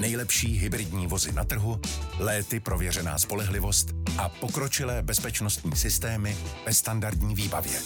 [0.00, 1.80] Nejlepší hybridní vozy na trhu,
[2.18, 3.88] léty prověřená spolehlivost
[4.18, 6.36] a pokročilé bezpečnostní systémy
[6.66, 7.78] ve standardní výbavě.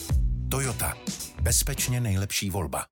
[0.51, 0.95] Toyota.
[1.42, 2.84] Bezpečně nejlepší volba.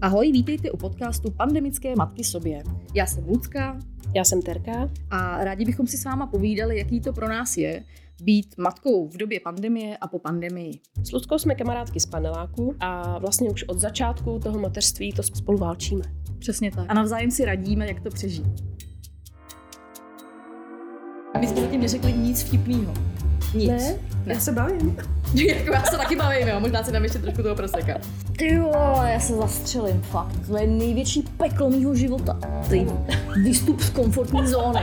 [0.00, 2.62] Ahoj, vítejte u podcastu Pandemické matky sobě.
[2.94, 3.78] Já jsem Lucka.
[4.14, 4.90] Já jsem Terka.
[5.10, 7.84] A rádi bychom si s váma povídali, jaký to pro nás je
[8.22, 10.72] být matkou v době pandemie a po pandemii.
[11.04, 15.58] S Luckou jsme kamarádky z paneláku a vlastně už od začátku toho mateřství to spolu
[15.58, 16.04] válčíme.
[16.38, 16.86] Přesně tak.
[16.88, 18.64] A navzájem si radíme, jak to přežít.
[21.40, 22.94] My jsme zatím neřekli nic vtipného.
[23.54, 23.68] Nic.
[23.68, 23.96] Ne?
[24.26, 24.34] ne?
[24.34, 24.96] Já se bavím.
[25.34, 26.60] jako já se taky bavím, jo.
[26.60, 27.98] Možná si dám ještě trošku toho proseka.
[28.36, 28.72] Ty jo,
[29.12, 30.46] já se zastřelím, fakt.
[30.46, 32.38] To je největší peklo mýho života.
[32.68, 32.86] Ty
[33.42, 34.80] výstup z komfortní zóny.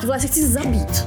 [0.00, 1.06] Tohle se chci zabít.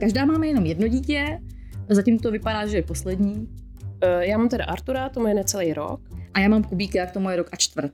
[0.00, 1.40] každá máme jenom jedno dítě,
[1.88, 3.48] zatím to vypadá, že je poslední.
[4.00, 6.00] Eh, já mám teda Artura, to je necelý rok.
[6.34, 7.92] A já mám Kubíka, k tomu je rok a čtvrt.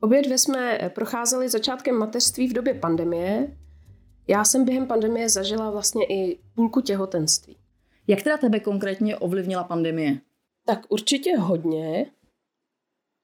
[0.00, 3.56] Obě dvě jsme eh, procházeli začátkem mateřství v době pandemie.
[4.28, 7.56] Já jsem během pandemie zažila vlastně i půlku těhotenství.
[8.06, 10.18] Jak teda tebe konkrétně ovlivnila pandemie?
[10.66, 12.06] Tak určitě hodně.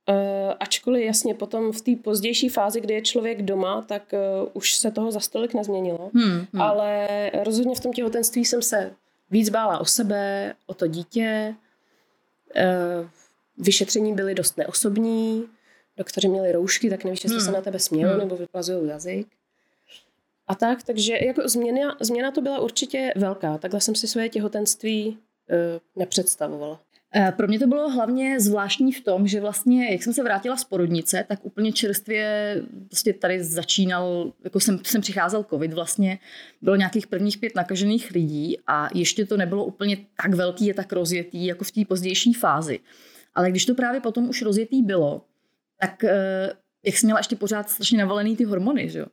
[0.08, 0.14] Uh,
[0.60, 4.90] ačkoliv jasně potom v té pozdější fázi, kdy je člověk doma, tak uh, už se
[4.90, 6.10] toho za stolik nezměnilo.
[6.14, 6.62] Hmm, hmm.
[6.62, 7.08] Ale
[7.44, 8.92] rozhodně v tom těhotenství jsem se
[9.30, 11.54] víc bála o sebe, o to dítě.
[12.56, 13.08] Uh,
[13.58, 15.44] vyšetření byly dost neosobní
[15.96, 17.46] doktoři měli roušky, tak nevíš, jestli hmm.
[17.46, 18.18] se na tebe smějou hmm.
[18.18, 19.26] nebo vyplazují jazyk.
[20.46, 23.58] A tak, takže jako změna, změna to byla určitě velká.
[23.58, 25.18] Takhle jsem si své těhotenství
[25.96, 26.80] nepředstavovala.
[27.14, 30.56] Eh, pro mě to bylo hlavně zvláštní v tom, že vlastně, jak jsem se vrátila
[30.56, 32.56] z porodnice, tak úplně čerstvě
[32.90, 36.18] vlastně tady začínal, jako jsem, jsem přicházel covid vlastně,
[36.62, 40.92] bylo nějakých prvních pět nakažených lidí a ještě to nebylo úplně tak velký a tak
[40.92, 42.80] rozjetý, jako v té pozdější fázi.
[43.34, 45.24] Ale když to právě potom už rozjetý bylo,
[45.80, 46.52] tak eh,
[46.84, 49.06] jak jsem měla ještě pořád strašně navalený ty hormony, že jo?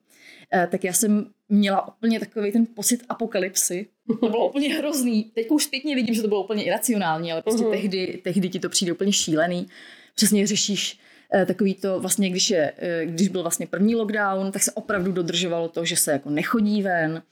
[0.53, 3.87] Eh, tak já jsem měla úplně takový ten pocit apokalypsy.
[4.21, 5.23] To bylo úplně hrozný.
[5.23, 7.71] Teď už zpětně vidím, že to bylo úplně iracionální, ale prostě uh-huh.
[7.71, 9.67] tehdy, tehdy ti to přijde úplně šílený.
[10.15, 10.99] Přesně řešíš
[11.33, 12.73] eh, takový to, vlastně když, je,
[13.05, 17.23] když byl vlastně první lockdown, tak se opravdu dodržovalo to, že se jako nechodí ven,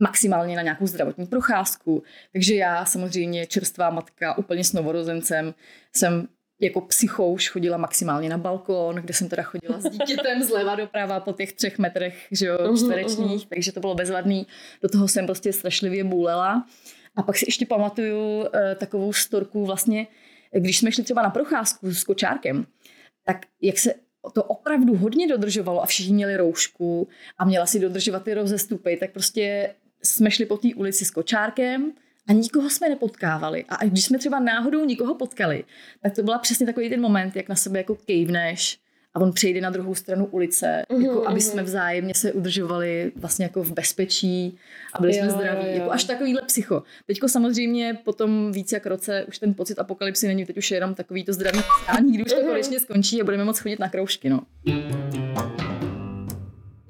[0.00, 2.02] maximálně na nějakou zdravotní procházku.
[2.32, 5.54] Takže já samozřejmě čerstvá matka úplně s novorozencem
[5.92, 6.28] jsem
[6.60, 11.20] jako psychou už chodila maximálně na balkon, kde jsem teda chodila s dítětem zleva doprava
[11.20, 13.48] po těch třech metrech že jo, čtverečních, uh-huh.
[13.48, 14.46] takže to bylo bezvadný.
[14.82, 16.66] Do toho jsem prostě strašlivě bůlela.
[17.16, 20.06] A pak si ještě pamatuju uh, takovou storku vlastně,
[20.58, 22.66] když jsme šli třeba na procházku s kočárkem,
[23.26, 23.94] tak jak se
[24.32, 29.12] to opravdu hodně dodržovalo a všichni měli roušku a měla si dodržovat ty rozestupy, tak
[29.12, 31.92] prostě jsme šli po té ulici s kočárkem
[32.28, 33.64] a nikoho jsme nepotkávali.
[33.68, 35.64] A když jsme třeba náhodou nikoho potkali,
[36.02, 38.78] tak to byla přesně takový ten moment, jak na sebe jako kejvneš
[39.14, 43.44] a on přejde na druhou stranu ulice, mm-hmm, jako aby jsme vzájemně se udržovali vlastně
[43.44, 44.58] jako v bezpečí
[44.92, 45.66] a byli jo, jsme zdraví.
[45.66, 45.72] Jo.
[45.74, 46.82] Jako až takovýhle psycho.
[47.06, 50.94] Teďko samozřejmě potom víc jak roce už ten pocit apokalypsy není, teď už je jenom
[50.94, 52.46] takový to zdravý stání, kdy už to mm-hmm.
[52.46, 54.30] konečně skončí a budeme moc chodit na kroužky.
[54.30, 54.40] No.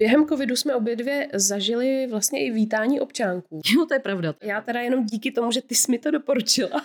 [0.04, 3.60] Během covidu jsme obě dvě zažili vlastně i vítání občánků.
[3.74, 4.34] Jo, to je pravda.
[4.42, 6.82] Já teda jenom díky tomu, že ty jsi mi to doporučila.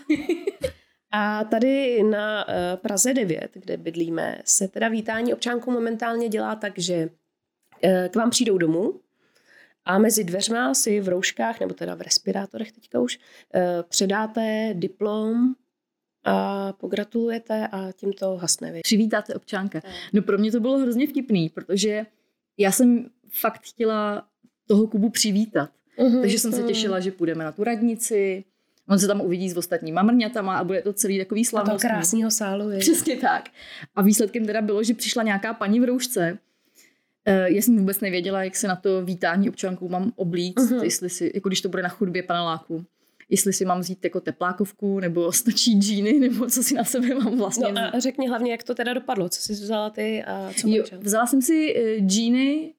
[1.11, 6.79] A tady na eh, Praze 9, kde bydlíme, se teda vítání občánků momentálně dělá tak,
[6.79, 7.09] že
[7.83, 8.99] eh, k vám přijdou domů
[9.85, 13.19] a mezi dveřma si v rouškách, nebo teda v respirátorech teďka už,
[13.55, 15.53] eh, předáte diplom
[16.23, 18.71] a pogratulujete a tím to hasne.
[18.71, 18.81] Vy.
[18.81, 19.81] Přivítáte občánka.
[20.13, 22.05] No pro mě to bylo hrozně vtipný, protože
[22.59, 24.27] já jsem fakt chtěla
[24.65, 25.69] toho Kubu přivítat.
[25.97, 28.43] Uh-huh, Takže jsem se těšila, že půjdeme na tu radnici,
[28.89, 31.89] on se tam uvidí s ostatníma mrňatama a bude to celý takový slavnostní.
[31.89, 32.69] A krásného sálu.
[32.69, 32.79] Je.
[32.79, 33.49] Přesně tak.
[33.95, 36.37] A výsledkem teda bylo, že přišla nějaká paní v roušce.
[37.25, 40.83] Eh, já jsem vůbec nevěděla, jak se na to vítání občanků mám oblíct, uh-huh.
[40.83, 42.85] jestli si, jako když to bude na chodbě paneláku.
[43.29, 47.37] Jestli si mám vzít jako teplákovku, nebo stačí džíny, nebo co si na sebe mám
[47.37, 50.67] vlastně No a řekni hlavně, jak to teda dopadlo, co jsi vzala ty a co
[50.67, 50.99] jo, manžel?
[51.01, 52.73] Vzala jsem si eh, džíny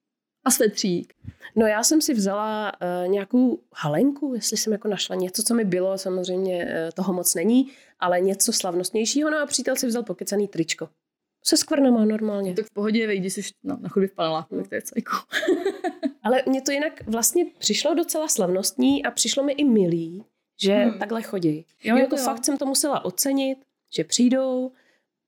[0.45, 1.15] a svetřík.
[1.57, 5.65] No já jsem si vzala uh, nějakou halenku, jestli jsem jako našla něco, co mi
[5.65, 7.71] bylo, samozřejmě uh, toho moc není,
[8.01, 10.89] ale něco slavnostnějšího, no a přítel si vzal pokecaný tričko.
[11.45, 12.55] Se skvrnama normálně.
[12.55, 15.17] Tak v pohodě, vejdi si no, na chodbě v paneláku, tak to je cajko.
[16.23, 20.25] Ale mně to jinak vlastně přišlo docela slavnostní a přišlo mi i milý,
[20.61, 20.99] že hmm.
[20.99, 21.65] takhle chodí.
[21.85, 22.23] Jo, Jo, jako jo.
[22.23, 23.59] fakt jsem to musela ocenit,
[23.95, 24.73] že přijdou,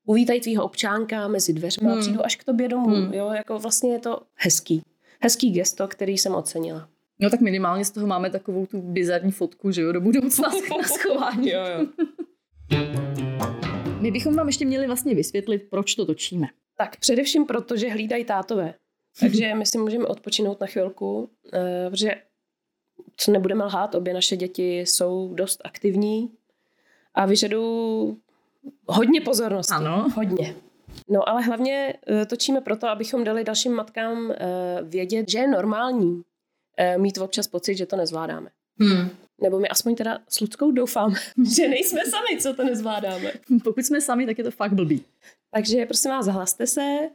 [0.05, 1.93] uvítají tvýho občánka mezi dveřma, hmm.
[1.93, 2.01] Hmm.
[2.01, 2.87] přijdou až k tobě domů.
[2.87, 3.03] Hmm.
[3.03, 3.13] Hmm.
[3.13, 4.81] Jo, jako vlastně je to hezký.
[5.21, 6.89] Hezký gesto, který jsem ocenila.
[7.19, 10.83] No tak minimálně z toho máme takovou tu bizarní fotku, že jo, do budoucna na
[10.83, 11.49] schování.
[11.49, 11.87] Jo, jo.
[13.99, 16.47] My bychom vám ještě měli vlastně vysvětlit, proč to točíme.
[16.77, 18.73] Tak především proto, že hlídají tátové.
[19.19, 22.15] Takže my si můžeme odpočinout na chvilku, eh, protože
[23.17, 26.31] co nebudeme lhát, obě naše děti jsou dost aktivní
[27.13, 28.17] a vyžadují
[28.87, 29.73] hodně pozornosti.
[29.73, 30.07] Ano.
[30.15, 30.55] Hodně.
[31.09, 34.37] No ale hlavně eh, točíme proto, abychom dali dalším matkám eh,
[34.83, 36.21] vědět, že je normální
[36.77, 38.49] eh, mít občas pocit, že to nezvládáme.
[38.79, 39.09] Hmm.
[39.41, 41.15] Nebo my aspoň teda s Ludskou doufám,
[41.55, 43.31] že nejsme sami, co to nezvládáme.
[43.63, 45.03] Pokud jsme sami, tak je to fakt blbý.
[45.51, 47.09] Takže prosím vás, zahlaste se.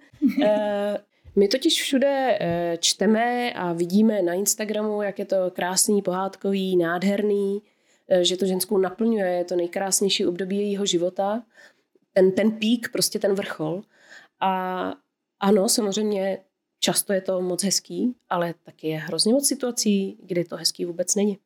[1.39, 7.63] My totiž všude eh, čteme a vidíme na Instagramu, jak je to krásný, pohádkový, nádherný,
[8.09, 11.43] eh, že to ženskou naplňuje, je to nejkrásnější období jejího života.
[12.13, 13.83] Ten, ten pík, prostě ten vrchol.
[14.41, 14.93] A
[15.41, 16.39] ano, samozřejmě
[16.81, 21.15] často je to moc hezký, ale taky je hrozně moc situací, kdy to hezký vůbec
[21.15, 21.39] není.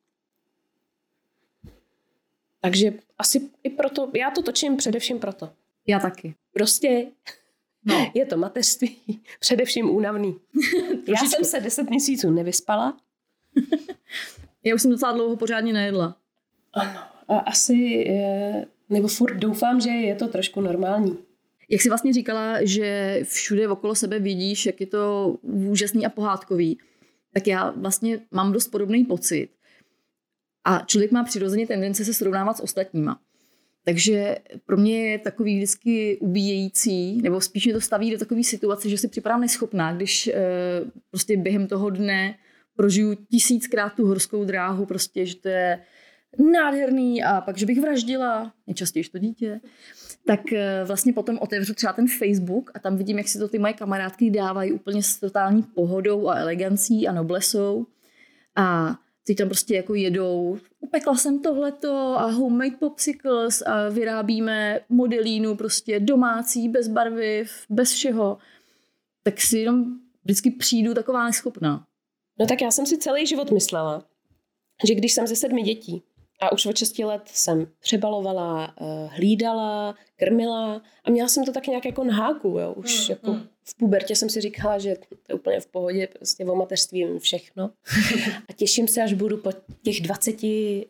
[2.61, 5.49] Takže asi i proto, já to točím především proto.
[5.87, 6.35] Já taky.
[6.53, 7.05] Prostě
[7.85, 8.11] No.
[8.13, 8.97] je to mateřství,
[9.39, 10.35] především únavný.
[11.07, 12.97] Já jsem se deset měsíců nevyspala.
[14.63, 16.17] Já už jsem docela dlouho pořádně nejedla.
[16.73, 16.99] Ano.
[17.27, 21.17] A asi, eh, nebo furt doufám, že je to trošku normální.
[21.69, 26.77] Jak jsi vlastně říkala, že všude okolo sebe vidíš, jak je to úžasný a pohádkový,
[27.33, 29.49] tak já vlastně mám dost podobný pocit.
[30.65, 33.19] A člověk má přirozeně tendence se srovnávat s ostatníma.
[33.85, 38.89] Takže pro mě je takový vždycky ubíjející, nebo spíš mě to staví do takové situace,
[38.89, 40.33] že si připadám neschopná, když e,
[41.09, 42.35] prostě během toho dne
[42.75, 45.79] prožiju tisíckrát tu horskou dráhu, prostě, že to je
[46.51, 49.61] nádherný a pak, že bych vraždila, nejčastěji to dítě,
[50.27, 53.59] tak e, vlastně potom otevřu třeba ten Facebook a tam vidím, jak si to ty
[53.59, 57.85] moje kamarádky dávají úplně s totální pohodou a elegancí a noblesou.
[58.55, 65.55] A ty tam prostě jako jedou, upekla jsem tohleto a homemade popsicles a vyrábíme modelínu
[65.55, 68.37] prostě domácí, bez barviv, bez všeho.
[69.23, 69.85] Tak si jenom
[70.23, 71.87] vždycky přijdu taková neschopná.
[72.39, 74.05] No tak já jsem si celý život myslela,
[74.87, 76.03] že když jsem ze sedmi dětí
[76.39, 81.67] a už od 6 let jsem přebalovala, eh, hlídala, krmila a měla jsem to tak
[81.67, 82.47] nějak jako na háku.
[82.47, 82.73] Jo.
[82.73, 83.47] Už Hmm, jako hmm.
[83.63, 87.19] v pubertě jsem si říkala, že to je úplně v pohodě, prostě o mateřství vím
[87.19, 87.69] všechno.
[88.49, 89.51] A těším se, až budu po
[89.83, 90.43] těch 20,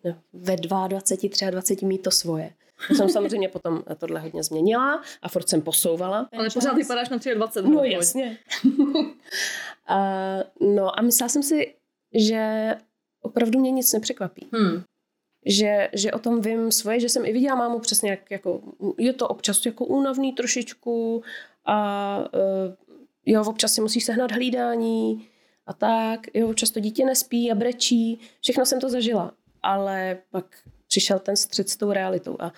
[0.04, 2.54] no, ve 22, 23 mít to svoje.
[2.88, 6.30] To jsem samozřejmě potom tohle hodně změnila a furt jsem posouvala.
[6.38, 7.70] Ale pořád vypadáš na 23.
[7.70, 8.38] No jasně.
[9.88, 11.74] a, no a myslela jsem si,
[12.14, 12.72] že
[13.22, 14.48] opravdu mě nic nepřekvapí.
[14.54, 14.84] Hmm.
[15.46, 18.62] Že, že o tom vím svoje, že jsem i viděla mámu přesně jak, jako,
[18.98, 21.24] je to občas jako únavný trošičku
[21.66, 22.74] a uh,
[23.26, 25.28] jo, občas si musíš sehnat hlídání
[25.66, 29.32] a tak, jo, občas to dítě nespí a brečí, všechno jsem to zažila,
[29.62, 30.46] ale pak
[30.88, 32.54] přišel ten střed s tou realitou a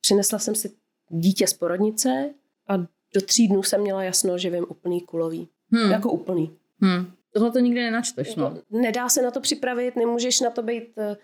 [0.00, 0.70] přinesla jsem si
[1.08, 2.34] dítě z porodnice
[2.68, 2.76] a
[3.14, 5.48] do tří dnů jsem měla jasno, že vím úplný kulový.
[5.72, 5.90] Hmm.
[5.90, 6.50] Jako úplný.
[6.80, 7.12] Hmm.
[7.34, 8.58] Tohle to nikdy nenačteš, no.
[8.70, 11.16] Nedá se na to připravit, nemůžeš na to být uh, uh,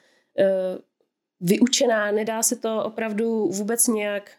[1.41, 4.31] vyučená, nedá se to opravdu vůbec nějak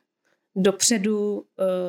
[0.55, 1.43] dopředu uh,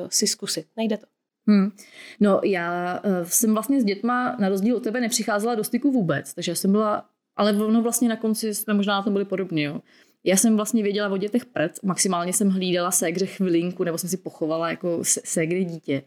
[0.08, 0.66] si zkusit.
[0.76, 1.06] Nejde to.
[1.46, 1.72] Hmm.
[2.20, 6.34] No já uh, jsem vlastně s dětma na rozdíl od tebe nepřicházela do styku vůbec,
[6.34, 9.64] takže já jsem byla, ale ono vlastně na konci jsme možná na tom byli podobně,
[9.64, 9.80] jo.
[10.24, 14.16] Já jsem vlastně věděla o dětech prd, maximálně jsem hlídala ségře chvilinku, nebo jsem si
[14.16, 16.02] pochovala jako ségry dítě,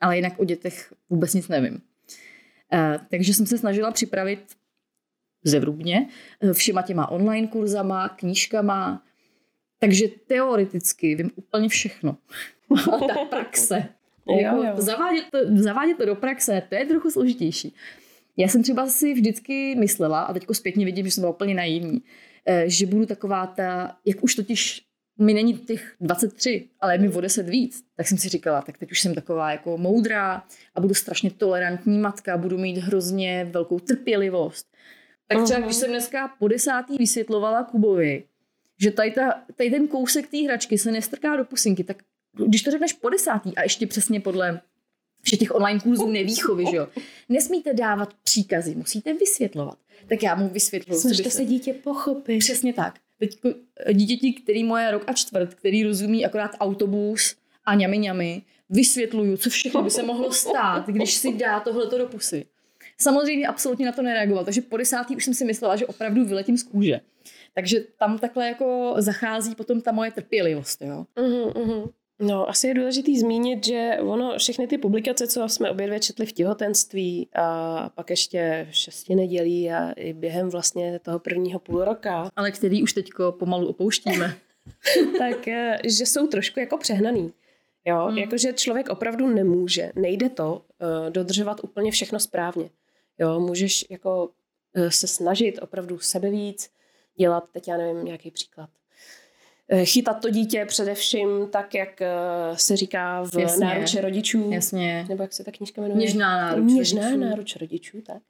[0.00, 1.72] ale jinak o dětech vůbec nic nevím.
[1.72, 4.40] Uh, takže jsem se snažila připravit
[5.46, 6.08] zevrubně
[6.40, 9.02] eh, všema těma online kurzama, knížkama,
[9.78, 12.16] takže teoreticky vím úplně všechno.
[12.92, 13.88] A ta praxe.
[14.40, 14.72] Jako jo.
[14.76, 17.74] Zavádět, to, zavádět to do praxe, to je trochu složitější.
[18.36, 22.02] Já jsem třeba si vždycky myslela, a teďko zpětně vidím, že jsem byla úplně naivní,
[22.46, 24.82] eh, že budu taková ta, jak už totiž
[25.18, 28.78] mi není těch 23, ale je mi o 10 víc, tak jsem si říkala, tak
[28.78, 33.78] teď už jsem taková jako moudrá a budu strašně tolerantní matka, budu mít hrozně velkou
[33.78, 34.66] trpělivost.
[35.28, 35.66] Tak třeba, Aha.
[35.66, 38.24] když jsem dneska po desátý vysvětlovala Kubovi,
[38.80, 42.02] že tady, ta, tady ten kousek té hračky se nestrká do pusinky, tak
[42.46, 44.60] když to řekneš po desátý a ještě přesně podle
[45.22, 46.88] všech těch online kurzů nevýchovy, že jo,
[47.28, 49.78] nesmíte dávat příkazy, musíte vysvětlovat.
[50.08, 51.00] Tak já mu vysvětluji.
[51.00, 52.38] Snažte se dítě pochopit.
[52.38, 52.98] Přesně tak.
[53.18, 53.38] Teď
[53.92, 59.50] dítěti, který moje rok a čtvrt, který rozumí akorát autobus a ňami ňami, vysvětluju, co
[59.50, 62.46] všechno by se mohlo stát, když si dá tohleto do pusy.
[63.00, 66.58] Samozřejmě absolutně na to nereagoval, takže po desátý už jsem si myslela, že opravdu vyletím
[66.58, 67.00] z kůže.
[67.54, 71.06] Takže tam takhle jako zachází potom ta moje trpělivost, jo.
[71.16, 71.90] Uh-huh, uh-huh.
[72.20, 76.26] No, asi je důležité zmínit, že ono, všechny ty publikace, co jsme obě dvě četli
[76.26, 81.84] v těhotenství a pak ještě v šesti nedělí a i během vlastně toho prvního půl
[81.84, 82.30] roka.
[82.36, 84.36] Ale který už teďko pomalu opouštíme.
[85.18, 87.32] tak, eh, že jsou trošku jako přehnaný.
[87.84, 88.18] Jo, hmm.
[88.18, 92.70] jakože člověk opravdu nemůže, nejde to uh, dodržovat úplně všechno správně.
[93.18, 94.30] Jo, můžeš jako
[94.76, 96.70] uh, se snažit opravdu sebe víc,
[97.18, 98.70] dělat, teď já nevím, nějaký příklad.
[99.72, 103.66] Uh, chytat to dítě především tak, jak uh, se říká v Jasně.
[103.66, 104.50] náruče rodičů.
[104.52, 105.06] Jasně.
[105.08, 105.98] Nebo jak se ta knížka jmenuje?
[106.00, 107.20] Něžná náruč Něžná rodičů.
[107.20, 108.22] náruč rodičů, tak.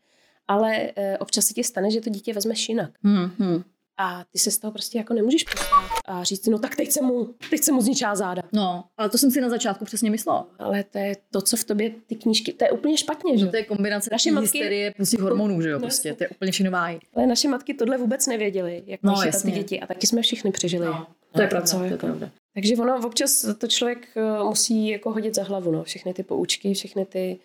[0.48, 2.90] Ale občas se ti stane, že to dítě vezmeš jinak.
[3.02, 3.62] Hmm, hmm.
[3.98, 7.02] A ty se z toho prostě jako nemůžeš postavit a říct, no tak teď se
[7.02, 8.42] mu, teď se mu zničá záda.
[8.52, 10.48] No, ale to jsem si na začátku přesně myslela.
[10.58, 13.44] Ale to je to, co v tobě ty knížky, to je úplně špatně, že?
[13.44, 16.52] No, to je kombinace naše matky, hysterie, prostě hormonů, že jo, prostě, to je úplně
[16.52, 16.78] všechno.
[17.14, 20.86] Ale naše matky tohle vůbec nevěděly, jak no, ty děti a taky jsme všichni přežili.
[20.86, 22.30] No, to je pravda, to je pravda.
[22.54, 26.74] Takže ono občas to člověk eh, musí jako hodit za hlavu, no, všechny ty poučky,
[26.74, 27.38] všechny ty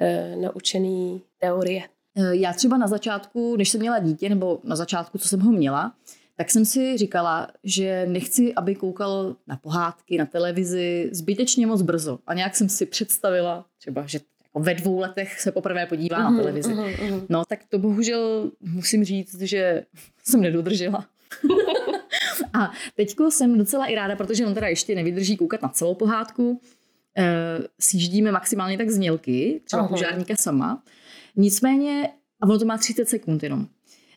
[0.00, 1.82] uh, naučené teorie.
[2.16, 5.52] Eh, já třeba na začátku, než jsem měla dítě, nebo na začátku, co jsem ho
[5.52, 5.94] měla,
[6.36, 12.18] tak jsem si říkala, že nechci, aby koukal na pohádky, na televizi zbytečně moc brzo.
[12.26, 14.20] A nějak jsem si představila, třeba, že
[14.56, 16.74] jako ve dvou letech se poprvé podívá uh-huh, na televizi.
[16.74, 17.26] Uh-huh, uh-huh.
[17.28, 19.84] No tak to bohužel musím říct, že
[20.24, 21.06] jsem nedodržela.
[22.52, 26.60] a teďko jsem docela i ráda, protože on teda ještě nevydrží koukat na celou pohádku.
[27.18, 27.24] E,
[27.80, 29.88] sjíždíme maximálně tak znělky, třeba uh-huh.
[29.88, 30.82] požárníka sama.
[31.36, 32.08] Nicméně,
[32.40, 33.66] a ono to má 30 sekund jenom.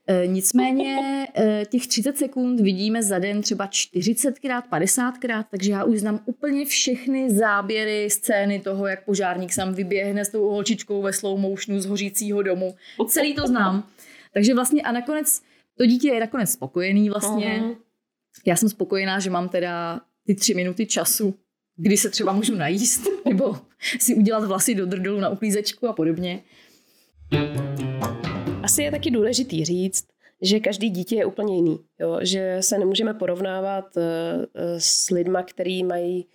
[0.09, 5.99] E, nicméně e, těch 30 sekund vidíme za den třeba 40krát, 50krát, takže já už
[5.99, 11.39] znám úplně všechny záběry, scény toho, jak požárník sám vyběhne s tou holčičkou ve slow
[11.39, 12.75] motionu z hořícího domu.
[13.07, 13.87] Celý to znám.
[14.33, 15.41] Takže vlastně a nakonec
[15.77, 17.63] to dítě je nakonec spokojený vlastně.
[18.45, 21.35] Já jsem spokojená, že mám teda ty tři minuty času,
[21.75, 23.57] kdy se třeba můžu najíst, nebo
[23.99, 26.41] si udělat vlasy do drdolu na uklízečku a podobně.
[28.69, 30.05] Asi je taky důležitý říct,
[30.41, 31.79] že každý dítě je úplně jiný.
[31.99, 32.19] Jo?
[32.21, 34.03] Že se nemůžeme porovnávat uh,
[34.77, 36.25] s lidma, který mají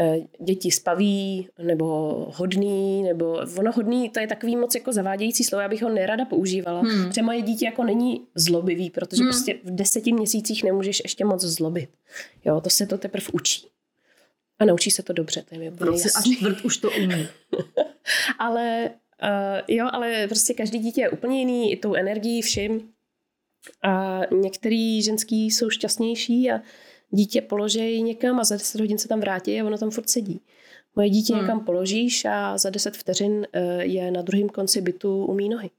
[0.00, 1.86] uh, děti spaví, nebo
[2.36, 6.24] hodný, nebo ono hodný, to je takový moc jako zavádějící slovo, já bych ho nerada
[6.24, 6.80] používala.
[6.80, 7.08] Hmm.
[7.08, 9.30] Protože moje dítě jako není zlobivý, protože hmm.
[9.30, 11.90] prostě v deseti měsících nemůžeš ještě moc zlobit.
[12.44, 13.66] Jo, to se to teprve učí.
[14.58, 17.26] A naučí se to dobře, to je mi úplně Až čtvrt už to umí.
[18.38, 18.90] Ale
[19.22, 22.88] Uh, jo, ale prostě každý dítě je úplně jiný, i tou energií, všim.
[23.82, 26.60] A některý ženský jsou šťastnější a
[27.10, 30.40] dítě položí někam a za 10 hodin se tam vrátí a ono tam furt sedí.
[30.96, 31.42] Moje dítě hmm.
[31.42, 33.46] někam položíš a za 10 vteřin uh,
[33.80, 35.70] je na druhém konci bytu umí nohy.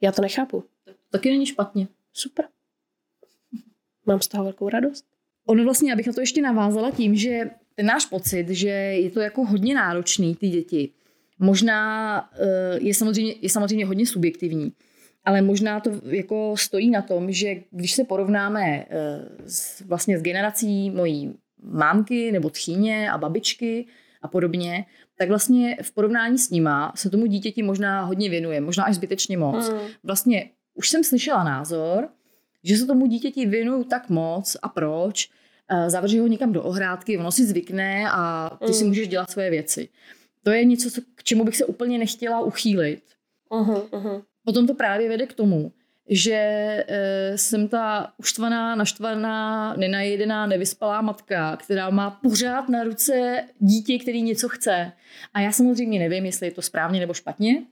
[0.00, 0.64] Já to nechápu.
[1.10, 1.88] Taky není špatně.
[2.12, 2.44] Super.
[4.06, 5.04] Mám z toho velkou radost.
[5.46, 9.20] Ono vlastně, abych na to ještě navázala tím, že ten náš pocit, že je to
[9.20, 10.92] jako hodně náročný, ty děti,
[11.38, 14.72] Možná eh, je samozřejmě, je samozřejmě hodně subjektivní,
[15.24, 18.86] ale možná to jako stojí na tom, že když se porovnáme eh,
[19.46, 23.86] s, vlastně s generací mojí mámky nebo tchýně a babičky
[24.22, 24.84] a podobně,
[25.18, 29.38] tak vlastně v porovnání s nima se tomu dítěti možná hodně věnuje, možná až zbytečně
[29.38, 29.70] moc.
[29.70, 29.78] Mm.
[30.04, 32.08] Vlastně už jsem slyšela názor,
[32.64, 35.30] že se tomu dítěti věnují tak moc a proč,
[35.70, 38.72] eh, zavři ho někam do ohrádky, ono si zvykne a ty mm.
[38.72, 39.88] si můžeš dělat svoje věci
[40.48, 43.02] to je něco, co, čemu bych se úplně nechtěla uchýlit.
[43.50, 44.22] Uh-huh, uh-huh.
[44.44, 45.72] Potom to právě vede k tomu,
[46.08, 46.34] že
[46.88, 54.22] e, jsem ta uštvaná, naštvaná, nenajedená, nevyspalá matka, která má pořád na ruce dítě, který
[54.22, 54.92] něco chce.
[55.34, 57.62] A já samozřejmě nevím, jestli je to správně nebo špatně.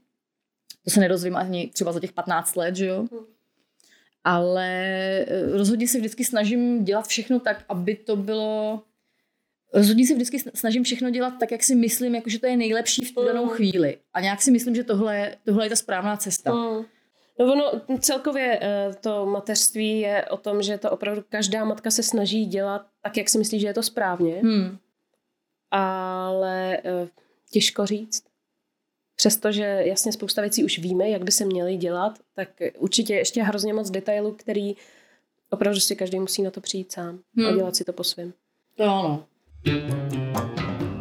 [0.84, 3.02] To se nedozvím ani třeba za těch 15 let, že jo?
[3.02, 3.26] Uh-huh.
[4.24, 8.82] Ale e, rozhodně se vždycky snažím dělat všechno tak, aby to bylo
[9.74, 13.04] rozhodně se vždycky snažím všechno dělat tak, jak si myslím, jako že to je nejlepší
[13.04, 13.50] v tu danou mm.
[13.50, 13.98] chvíli.
[14.12, 16.54] A nějak si myslím, že tohle, tohle je ta správná cesta.
[16.54, 16.84] Mm.
[17.40, 22.02] No ono celkově eh, to mateřství je o tom, že to opravdu každá matka se
[22.02, 24.40] snaží dělat tak, jak si myslí, že je to správně.
[24.42, 24.78] Hmm.
[25.70, 27.08] Ale eh,
[27.50, 28.24] těžko říct.
[29.16, 33.72] Přestože jasně spousta věcí už víme, jak by se měly dělat, tak určitě ještě hrozně
[33.72, 34.76] moc detailů, který
[35.50, 37.46] Opravdu si každý musí na to přijít sám hmm.
[37.46, 38.32] a dělat si to po svém.
[38.76, 39.26] To ano.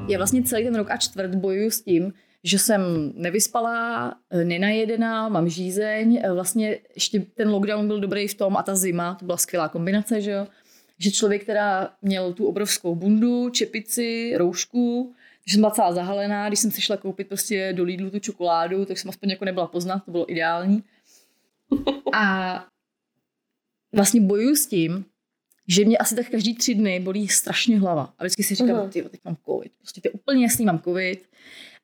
[0.08, 5.50] Já vlastně celý ten rok a čtvrt bojuju s tím, že jsem nevyspala, nenajedená, mám
[5.50, 6.22] žízeň.
[6.34, 10.22] Vlastně ještě ten lockdown byl dobrý v tom a ta zima, to byla skvělá kombinace,
[10.22, 10.48] že jo.
[10.98, 15.14] Že člověk, která měl tu obrovskou bundu, čepici, roušku,
[15.48, 18.86] že jsem byla celá zahalená, když jsem si šla koupit prostě do Lidlu tu čokoládu,
[18.86, 20.84] tak jsem aspoň jako nebyla poznat, to bylo ideální.
[22.14, 22.66] A
[23.96, 25.06] vlastně bojuju s tím,
[25.68, 28.14] že mě asi tak každý tři dny bolí strašně hlava.
[28.20, 28.90] A vždycky si říkám, uh-huh.
[28.90, 29.72] ty, teď mám covid.
[29.78, 31.30] Prostě to je úplně jasný, mám covid.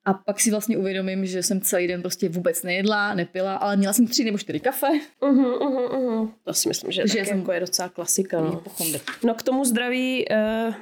[0.06, 3.94] A pak si vlastně uvědomím, že jsem celý den prostě vůbec nejedla, nepila, ale měla
[3.94, 4.88] jsem tři nebo čtyři kafe.
[5.22, 6.32] Uh-huh, uh-huh, uh-huh.
[6.44, 7.38] To si myslím, že, že jsem...
[7.40, 8.42] jako je docela klasika.
[8.42, 8.64] No.
[9.24, 10.74] no k tomu zdraví, uh,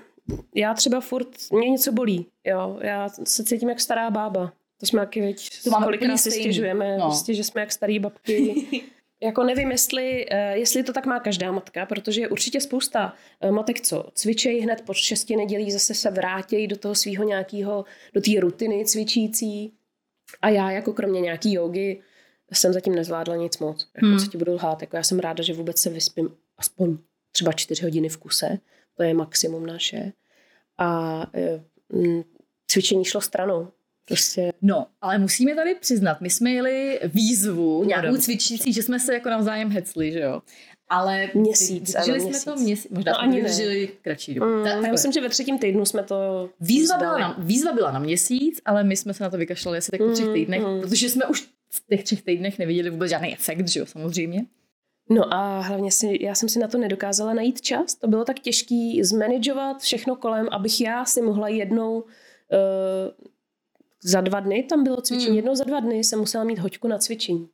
[0.56, 2.26] já třeba furt, mě něco bolí.
[2.44, 2.80] Jo?
[2.82, 4.54] Já se cítím jak stará bába.
[4.80, 7.06] To jsme taky, veď, to máme kolikrát si stěžujeme, no.
[7.06, 8.56] prostě, že jsme jak starý babky.
[9.24, 13.52] Jako nevím, jestli, eh, jestli to tak má každá matka, protože je určitě spousta eh,
[13.52, 18.22] matek, co cvičejí hned po šesti nedělí, zase se vrátějí do toho svého nějakého, do
[18.22, 19.74] té rutiny cvičící.
[20.42, 22.02] A já jako kromě nějaký jogy
[22.54, 23.88] jsem zatím nezvládla nic moc.
[23.96, 24.20] Jako hmm.
[24.20, 24.82] co ti budu lhát.
[24.82, 26.98] Jako já jsem ráda, že vůbec se vyspím aspoň
[27.32, 28.60] třeba čtyři hodiny v kuse.
[28.98, 30.12] To je maximum naše.
[30.78, 31.64] A eh,
[32.68, 33.72] cvičení šlo stranou.
[34.10, 34.54] Prostě...
[34.62, 39.30] No, ale musíme tady přiznat, my jsme jeli výzvu, nějakou cvičící, že jsme se jako
[39.30, 40.42] navzájem hecli, že jo.
[40.90, 42.44] Ale měsíc, ale jsme měsíc.
[42.44, 44.52] to měsíc, možná no, ani vydrželi kratší dobu.
[44.52, 48.00] Mm, já myslím, že ve třetím týdnu jsme to výzva byla, na, výzva byla na
[48.00, 50.82] měsíc, ale my jsme se na to vykašlali asi tak po třech mm, týdnech, mm.
[50.82, 54.46] protože jsme už v těch třech týdnech neviděli vůbec žádný efekt, že jo, samozřejmě.
[55.10, 57.96] No a hlavně si, já jsem si na to nedokázala najít čas.
[57.96, 62.08] To bylo tak těžký zmanagovat všechno kolem, abych já si mohla jednou uh,
[64.04, 65.28] za dva dny tam bylo cvičení.
[65.28, 65.36] Hmm.
[65.36, 67.50] Jednou za dva dny jsem musela mít hoďku na cvičení.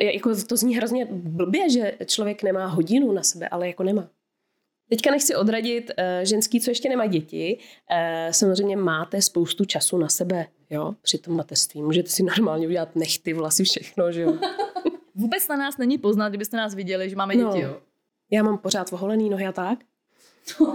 [0.00, 4.08] Jako to zní hrozně blbě, že člověk nemá hodinu na sebe, ale jako nemá.
[4.88, 7.58] Teďka nechci odradit uh, ženský, co ještě nemá děti.
[7.90, 11.82] Uh, samozřejmě máte spoustu času na sebe, jo, při tom mateřství.
[11.82, 14.38] Můžete si normálně udělat nechty, vlasy, všechno, že jo.
[15.14, 17.52] Vůbec na nás není poznat, kdybyste nás viděli, že máme no.
[17.52, 17.80] děti, jo.
[18.30, 19.78] Já mám pořád oholený nohy a tak.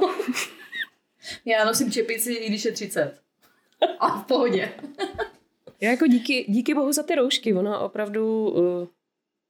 [1.46, 3.22] Já nosím čepici, i když je 30.
[4.00, 4.74] A v pohodě.
[5.82, 8.88] Já jako díky, díky bohu za ty roušky, ono opravdu, uh,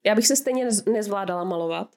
[0.05, 1.95] já bych se stejně nezvládala malovat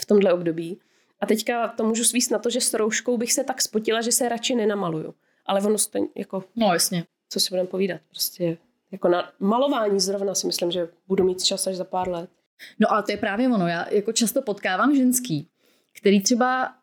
[0.00, 0.80] v tomhle období.
[1.20, 4.12] A teďka to můžu svíst na to, že s rouškou bych se tak spotila, že
[4.12, 5.14] se radši nenamaluju.
[5.46, 6.44] Ale ono stejně, jako...
[6.56, 7.04] No jasně.
[7.28, 8.58] Co si budeme povídat, prostě
[8.92, 12.30] jako na malování zrovna si myslím, že budu mít čas až za pár let.
[12.78, 13.68] No ale to je právě ono.
[13.68, 15.48] Já jako často potkávám ženský,
[15.92, 16.74] který třeba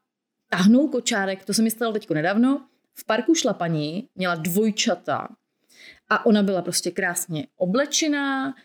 [0.50, 2.66] tahnou kočárek, to se mi stalo teďko nedávno,
[2.96, 5.28] v parku šlapaní měla dvojčata
[6.10, 8.56] a ona byla prostě krásně oblečená,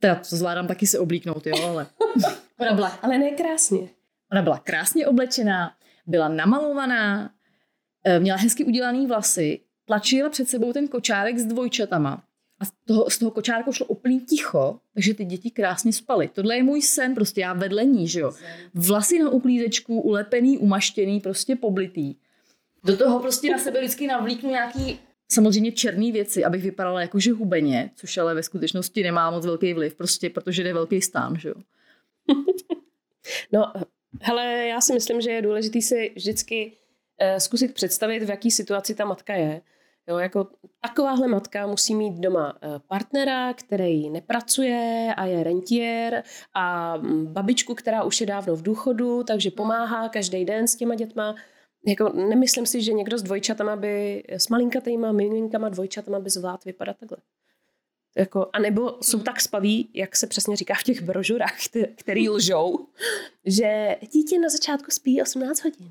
[0.00, 1.86] teda to zvládám taky se oblíknout, jo, ale
[2.58, 3.88] ona byla, ale ne krásně.
[4.32, 5.72] Ona byla krásně oblečená,
[6.06, 7.30] byla namalovaná,
[8.04, 12.22] eh, měla hezky udělaný vlasy, tlačila před sebou ten kočárek s dvojčatama
[12.58, 16.28] a z toho, z toho kočárku šlo úplně ticho, takže ty děti krásně spaly.
[16.28, 18.32] Tohle je můj sen, prostě já vedle ní, že jo.
[18.74, 22.14] Vlasy na uklízečku, ulepený, umaštěný, prostě poblitý.
[22.84, 24.98] Do toho prostě na sebe vždycky navlíknu nějaký
[25.32, 29.74] samozřejmě černé věci, abych vypadala jako že hubeně, což ale ve skutečnosti nemá moc velký
[29.74, 31.54] vliv, prostě protože jde velký stán, že jo.
[33.52, 33.72] no,
[34.20, 36.72] hele, já si myslím, že je důležité si vždycky
[37.22, 39.60] uh, zkusit představit, v jaký situaci ta matka je.
[40.08, 40.46] Jo, jako
[40.80, 46.22] takováhle matka musí mít doma eh, partnera, který nepracuje a je rentier
[46.54, 50.94] a mm, babičku, která už je dávno v důchodu, takže pomáhá každý den s těma
[50.94, 51.34] dětma
[51.86, 56.96] jako nemyslím si, že někdo s dvojčatama by, s malinkatýma miminkama dvojčatama by zvládl vypadat
[56.96, 57.18] takhle.
[58.16, 61.56] Jako, a nebo jsou tak spaví, jak se přesně říká v těch brožurách,
[61.96, 62.86] který lžou,
[63.44, 65.90] že dítě na začátku spí 18 hodin.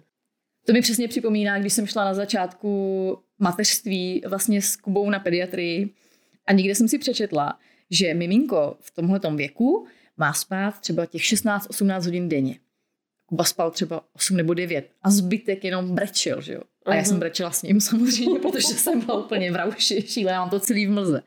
[0.65, 5.89] To mi přesně připomíná, když jsem šla na začátku mateřství vlastně s Kubou na pediatrii
[6.45, 12.05] a někde jsem si přečetla, že miminko v tomhle věku má spát třeba těch 16-18
[12.05, 12.59] hodin denně.
[13.31, 16.61] Kuba spal třeba 8 nebo 9 a zbytek jenom brečel, že jo.
[16.85, 17.19] A já jsem mhm.
[17.19, 20.91] brečela s ním samozřejmě, protože jsem byla úplně v rauši, šílená, mám to celý v
[20.91, 21.23] mlze.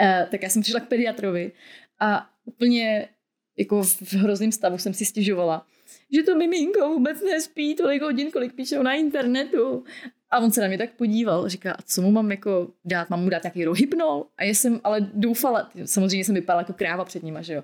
[0.00, 1.52] Uh, tak já jsem přišla k pediatrovi
[2.00, 3.08] a úplně
[3.56, 5.66] jako v hrozném stavu jsem si stěžovala,
[6.14, 9.84] že to miminko vůbec nespí tolik hodin, kolik píšou na internetu.
[10.30, 13.22] A on se na mě tak podíval, říká, a co mu mám jako dát, mám
[13.22, 14.26] mu dát nějaký rohypnol?
[14.36, 17.62] A já jsem ale doufala, samozřejmě jsem vypadala jako kráva před nima, že jo.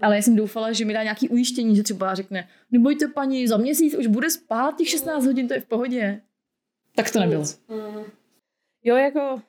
[0.00, 3.56] Ale já jsem doufala, že mi dá nějaký ujištění, že třeba řekne, nebojte paní, za
[3.56, 6.20] měsíc už bude spát těch 16 hodin, to je v pohodě.
[6.96, 7.44] Tak to nebylo.
[7.68, 8.04] Mm.
[8.84, 9.42] Jo, jako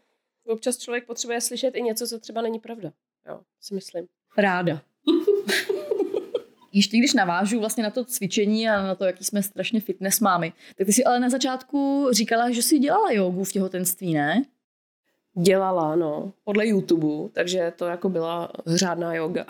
[0.47, 2.91] občas člověk potřebuje slyšet i něco, co třeba není pravda.
[3.27, 4.07] Jo, si myslím.
[4.37, 4.81] Ráda.
[6.73, 10.53] ještě když navážu vlastně na to cvičení a na to, jaký jsme strašně fitness mámy,
[10.77, 14.43] tak ty si ale na začátku říkala, že si dělala jogu v těhotenství, ne?
[15.37, 19.45] Dělala, no, podle YouTube, takže to jako byla řádná yoga.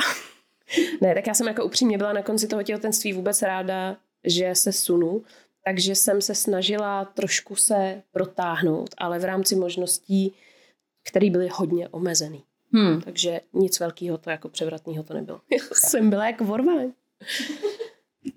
[1.01, 4.71] Ne, tak já jsem jako upřímně byla na konci toho těhotenství vůbec ráda, že se
[4.71, 5.23] sunu,
[5.65, 10.33] takže jsem se snažila trošku se protáhnout, ale v rámci možností,
[11.09, 12.43] které byly hodně omezený.
[12.73, 13.01] Hmm.
[13.01, 15.41] Takže nic velkého to jako převratného to nebylo.
[15.51, 16.91] Já jsem byla jako vorváň.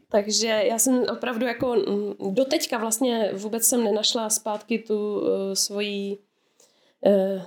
[0.08, 6.18] Takže já jsem opravdu jako mm, doteďka vlastně vůbec jsem nenašla zpátky tu uh, svoji,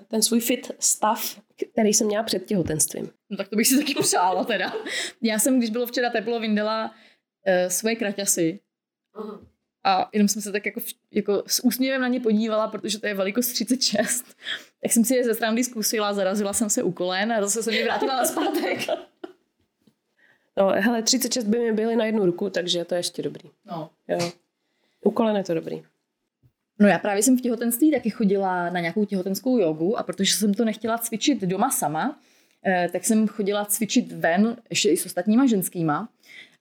[0.08, 1.42] ten svůj fit stav,
[1.72, 3.10] který jsem měla před těhotenstvím.
[3.30, 4.74] No tak to bych si taky přála teda.
[5.22, 8.60] Já jsem, když bylo včera teplo, vyndala uh, svoje kraťasy.
[9.84, 13.14] A jenom jsem se tak jako, jako s úsměvem na ně podívala, protože to je
[13.14, 14.26] velikost 36.
[14.82, 17.74] Tak jsem si je ze strany zkusila, zarazila jsem se u kolen a zase jsem
[17.74, 18.80] je vrátila na zpátek.
[20.58, 23.50] No, hele, 36 by mi byly na jednu ruku, takže to je ještě dobrý.
[23.66, 23.90] No.
[24.08, 24.32] Jo.
[25.04, 25.84] U kolen je to dobrý.
[26.80, 30.54] No já právě jsem v těhotenství taky chodila na nějakou těhotenskou jogu a protože jsem
[30.54, 32.20] to nechtěla cvičit doma sama,
[32.66, 36.10] eh, tak jsem chodila cvičit ven ještě i s ostatníma ženskýma.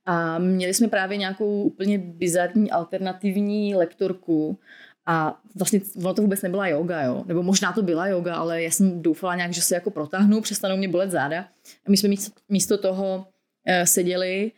[0.06, 4.58] A měli jsme právě nějakou úplně bizarní alternativní lektorku
[5.06, 7.24] a vlastně ono to vůbec nebyla yoga, jo?
[7.26, 10.76] nebo možná to byla yoga, ale já jsem doufala nějak, že se jako protáhnu, přestanou
[10.76, 11.48] mě bolet záda.
[11.86, 12.08] A my jsme
[12.48, 13.26] místo toho
[13.70, 14.52] Eh, seděli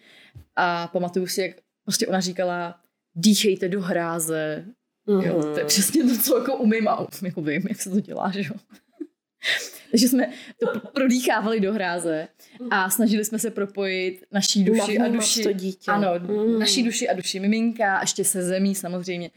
[0.56, 2.80] a pamatuju si, jak prostě ona říkala,
[3.14, 4.64] dýchejte do hráze.
[5.10, 5.26] Mm-hmm.
[5.26, 8.30] Jo, to je přesně to, co jako umím a jako vím, jak se to dělá,
[8.30, 8.54] že jo.
[9.90, 12.28] Takže jsme to prodýchávali do hráze
[12.70, 15.42] a snažili jsme se propojit naší duši a duši.
[15.42, 15.90] To dítě.
[15.90, 16.58] Ano, mm.
[16.58, 19.30] naší duši a duši miminka a ještě se zemí samozřejmě.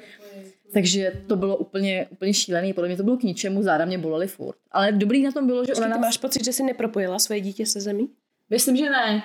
[0.74, 2.74] Takže to bylo úplně, úplně šílený.
[2.74, 4.58] Podle mě to bylo k ničemu, záda mě bolely furt.
[4.72, 6.00] Ale dobrý na tom bylo, že ona nás...
[6.00, 8.10] máš pocit, že jsi nepropojila své dítě se zemí?
[8.50, 9.24] Myslím, že ne.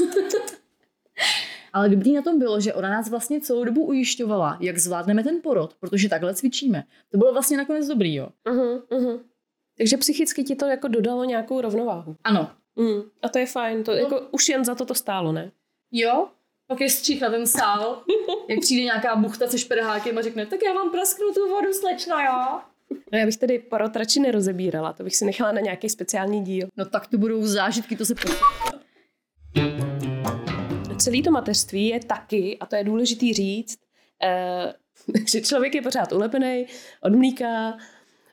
[1.76, 5.40] Ale dobrý na tom bylo, že ona nás vlastně celou dobu ujišťovala, jak zvládneme ten
[5.42, 6.84] porod, protože takhle cvičíme.
[7.12, 8.28] To bylo vlastně nakonec dobrý, jo.
[8.46, 9.20] Uh-huh, uh-huh.
[9.78, 12.16] Takže psychicky ti to jako dodalo nějakou rovnováhu.
[12.24, 12.50] Ano.
[12.76, 13.02] Mm.
[13.22, 13.96] A to je fajn, to no.
[13.96, 15.52] jako už jen za to to stálo, ne?
[15.92, 16.28] Jo,
[16.66, 18.02] pak je střih na ten sál,
[18.48, 22.24] jak přijde nějaká buchta se šperhákem a řekne, tak já vám prasknu tu vodu, slečna,
[22.24, 22.60] jo?
[23.12, 26.68] No já bych tedy porod radši nerozebírala, to bych si nechala na nějaký speciální díl.
[26.76, 28.28] No tak to budou zážitky, to se po...
[31.06, 33.78] Celý to mateřství je taky, a to je důležitý říct,
[34.22, 34.74] eh,
[35.32, 36.66] že člověk je pořád ulepený
[37.02, 37.76] od mlíka,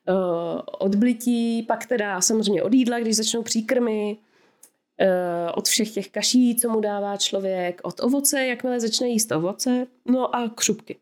[0.07, 0.13] eh,
[0.79, 4.17] od blití, pak teda samozřejmě od jídla, když začnou příkrmy,
[4.99, 9.87] eh, od všech těch kaší, co mu dává člověk, od ovoce, jakmile začne jíst ovoce,
[10.05, 10.97] no a křupky.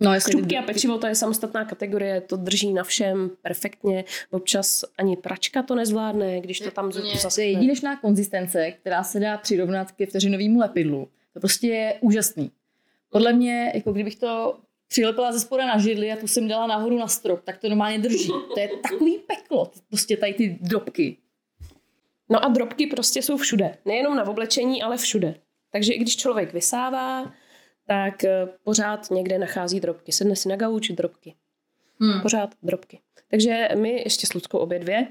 [0.00, 4.04] No, Křupky a pečivo to je samostatná kategorie, to drží na všem perfektně.
[4.30, 7.34] Občas ani pračka to nezvládne, když to tam zase...
[7.34, 11.08] To je jedinečná konzistence, která se dá přirovnat ke vteřinovému lepidlu.
[11.34, 12.50] To prostě je úžasný.
[13.10, 14.58] Podle mě, jako kdybych to
[14.88, 17.98] přilepila ze spoda na židli a tu jsem dala nahoru na strop, tak to normálně
[17.98, 18.28] drží.
[18.54, 21.16] To je takový peklo, prostě tady ty drobky.
[22.28, 23.76] No a drobky prostě jsou všude.
[23.84, 25.34] Nejenom na oblečení, ale všude.
[25.72, 27.32] Takže i když člověk vysává,
[27.90, 30.12] tak eh, pořád někde nachází drobky.
[30.12, 31.34] Sedne si na gauč, drobky.
[32.00, 32.20] Hmm.
[32.20, 33.00] Pořád drobky.
[33.30, 35.06] Takže my ještě s Ludskou obě dvě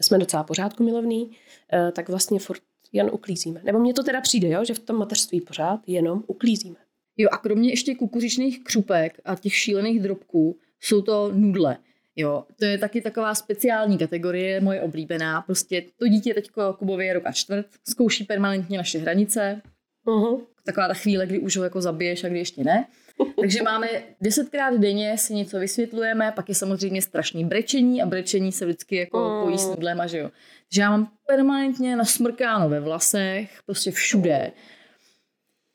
[0.00, 1.30] jsme docela pořádku milovný,
[1.72, 3.60] eh, tak vlastně furt jen uklízíme.
[3.64, 6.76] Nebo mně to teda přijde, jo, že v tom mateřství pořád jenom uklízíme.
[7.16, 11.76] Jo a kromě ještě kukuřičných křupek a těch šílených drobků jsou to nudle.
[12.16, 15.42] Jo, to je taky taková speciální kategorie, moje oblíbená.
[15.42, 19.62] Prostě to dítě teďko Kubově je rok a čtvrt, zkouší permanentně naše hranice.
[20.06, 22.86] Uh-huh taková ta chvíle, kdy už ho jako zabiješ a kdy ještě ne.
[23.40, 23.88] Takže máme
[24.20, 29.18] desetkrát denně si něco vysvětlujeme, pak je samozřejmě strašný brečení a brečení se vždycky jako
[29.18, 29.44] mm.
[29.44, 30.30] pojí s nudlema, že jo.
[30.68, 34.52] Takže já mám permanentně nasmrkáno ve vlasech, prostě všude.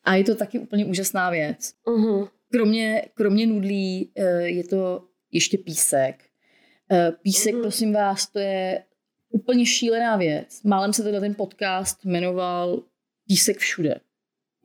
[0.04, 1.74] A je to taky úplně úžasná věc.
[1.88, 2.30] Uh-huh.
[2.52, 6.24] Kromě, kromě nudlí eh, je to ještě písek.
[6.92, 7.62] Eh, písek, uh-huh.
[7.62, 8.84] prosím vás, to je
[9.30, 10.64] úplně šílená věc.
[10.64, 12.84] Málem se teda ten podcast jmenoval
[13.28, 14.00] Písek všude.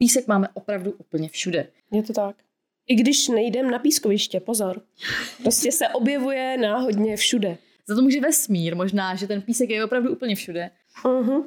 [0.03, 1.67] Písek máme opravdu úplně všude.
[1.91, 2.35] Je to tak.
[2.87, 4.81] I když nejdem na pískoviště, pozor.
[5.41, 7.57] Prostě se objevuje náhodně všude.
[7.87, 10.69] Za to může vesmír, možná, že ten písek je opravdu úplně všude.
[11.03, 11.43] Uh-huh.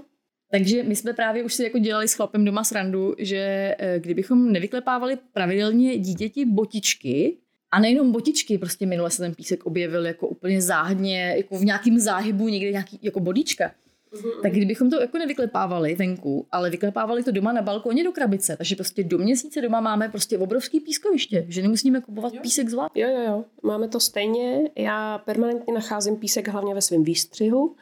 [0.50, 3.36] Takže my jsme právě už si jako dělali s chlapem doma srandu, že
[3.78, 7.36] eh, kdybychom nevyklepávali pravidelně dítěti botičky,
[7.70, 11.98] a nejenom botičky, prostě minule se ten písek objevil jako úplně záhadně, jako v nějakém
[11.98, 13.72] záhybu někde nějaký jako bodička.
[14.12, 14.42] Mm-hmm.
[14.42, 18.76] Tak kdybychom to jako nevyklepávali venku, ale vyklepávali to doma na balkoně do krabice, takže
[18.76, 22.40] prostě do měsíce doma máme prostě obrovský pískoviště, že nemusíme kupovat jo.
[22.42, 22.96] písek zvlášť.
[22.96, 24.70] Jo, jo, jo, máme to stejně.
[24.76, 27.76] Já permanentně nacházím písek hlavně ve svém výstřihu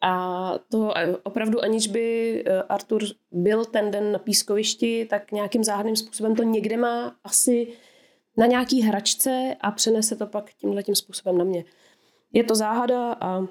[0.00, 3.02] A to opravdu, aniž by eh, Artur
[3.32, 7.68] byl ten den na pískovišti, tak nějakým záhadným způsobem to někde má asi
[8.36, 11.64] na nějaký hračce a přenese to pak tímhle tím způsobem na mě.
[12.32, 13.46] Je to záhada a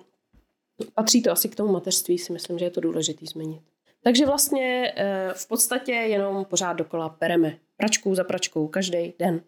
[0.93, 3.61] patří to asi k tomu mateřství, si myslím, že je to důležité změnit.
[4.03, 7.57] Takže vlastně eh, v podstatě jenom pořád dokola pereme.
[7.77, 9.41] Pračkou za pračkou, každý den.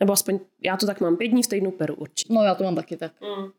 [0.00, 2.34] Nebo aspoň já to tak mám, pět dní v týdnu peru určitě.
[2.34, 3.12] No já to mám taky tak.
[3.20, 3.50] Mm.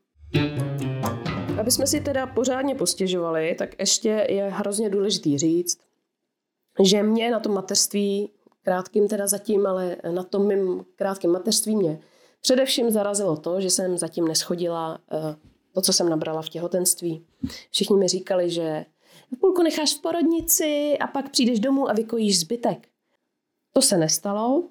[1.60, 5.80] Aby jsme si teda pořádně postěžovali, tak ještě je hrozně důležitý říct,
[6.84, 12.00] že mě na tom mateřství, krátkým teda zatím, ale na tom mým krátkém mateřství mě
[12.42, 15.36] především zarazilo to, že jsem zatím neschodila eh,
[15.74, 17.26] to, co jsem nabrala v těhotenství.
[17.72, 18.86] Všichni mi říkali, že
[19.36, 22.88] v půlku necháš v porodnici a pak přijdeš domů a vykojíš zbytek.
[23.74, 24.64] To se nestalo.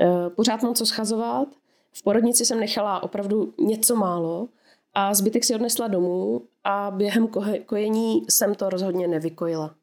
[0.00, 1.48] Eh, pořád mám co schazovat.
[1.92, 4.48] V porodnici jsem nechala opravdu něco málo
[4.94, 7.28] a zbytek si odnesla domů a během
[7.66, 9.74] kojení jsem to rozhodně nevykojila.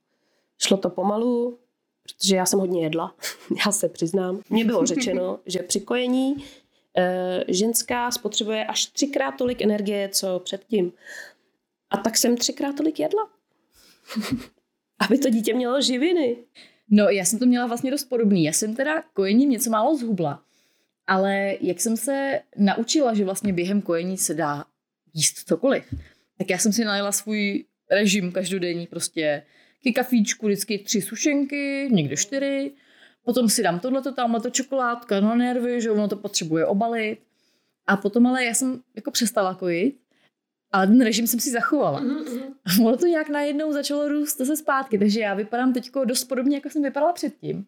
[0.58, 1.58] Šlo to pomalu,
[2.04, 3.16] protože já jsem hodně jedla,
[3.66, 4.40] já se přiznám.
[4.50, 6.36] Mně bylo řečeno, že při kojení
[7.48, 10.92] ženská spotřebuje až třikrát tolik energie, co předtím.
[11.90, 13.30] A tak jsem třikrát tolik jedla.
[15.00, 16.38] Aby to dítě mělo živiny.
[16.90, 18.44] No, já jsem to měla vlastně dost podobný.
[18.44, 20.44] Já jsem teda kojením něco málo zhubla.
[21.08, 24.66] Ale jak jsem se naučila, že vlastně během kojení se dá
[25.14, 25.84] jíst cokoliv,
[26.38, 29.44] tak já jsem si najela svůj režim každodenní, prostě
[29.84, 32.72] ke kafíčku vždycky tři sušenky, někdy čtyři,
[33.26, 37.20] potom si dám tohleto, tamhleto čokoládka na nervy, že ono to potřebuje obalit.
[37.88, 39.96] A potom ale já jsem jako přestala kojit,
[40.72, 42.02] ale ten režim jsem si zachovala.
[42.02, 42.42] Mm-hmm.
[42.66, 46.58] A ono to nějak najednou začalo růst zase zpátky, takže já vypadám teď dost podobně,
[46.58, 47.66] jako jsem vypadala předtím.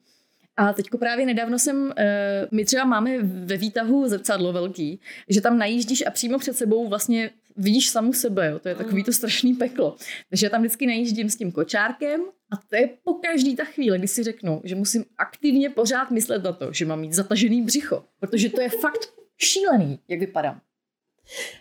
[0.58, 5.58] A teďko právě nedávno jsem, eh, my třeba máme ve výtahu zrcadlo velký, že tam
[5.58, 8.60] najíždíš a přímo před sebou vlastně vidíš samu sebe, jo?
[8.60, 9.96] to je takový to strašný peklo.
[10.30, 13.98] Takže já tam vždycky najíždím s tím kočárkem a to je po každý ta chvíle,
[13.98, 18.04] kdy si řeknu, že musím aktivně pořád myslet na to, že mám mít zatažený břicho,
[18.20, 20.62] protože to je fakt šílený, jak vypadám.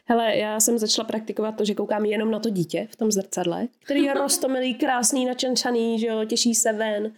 [0.05, 3.68] Hele, já jsem začala praktikovat to, že koukám jenom na to dítě v tom zrcadle,
[3.79, 7.12] který je rostomilý, krásný, načenčaný, že jo, těší se ven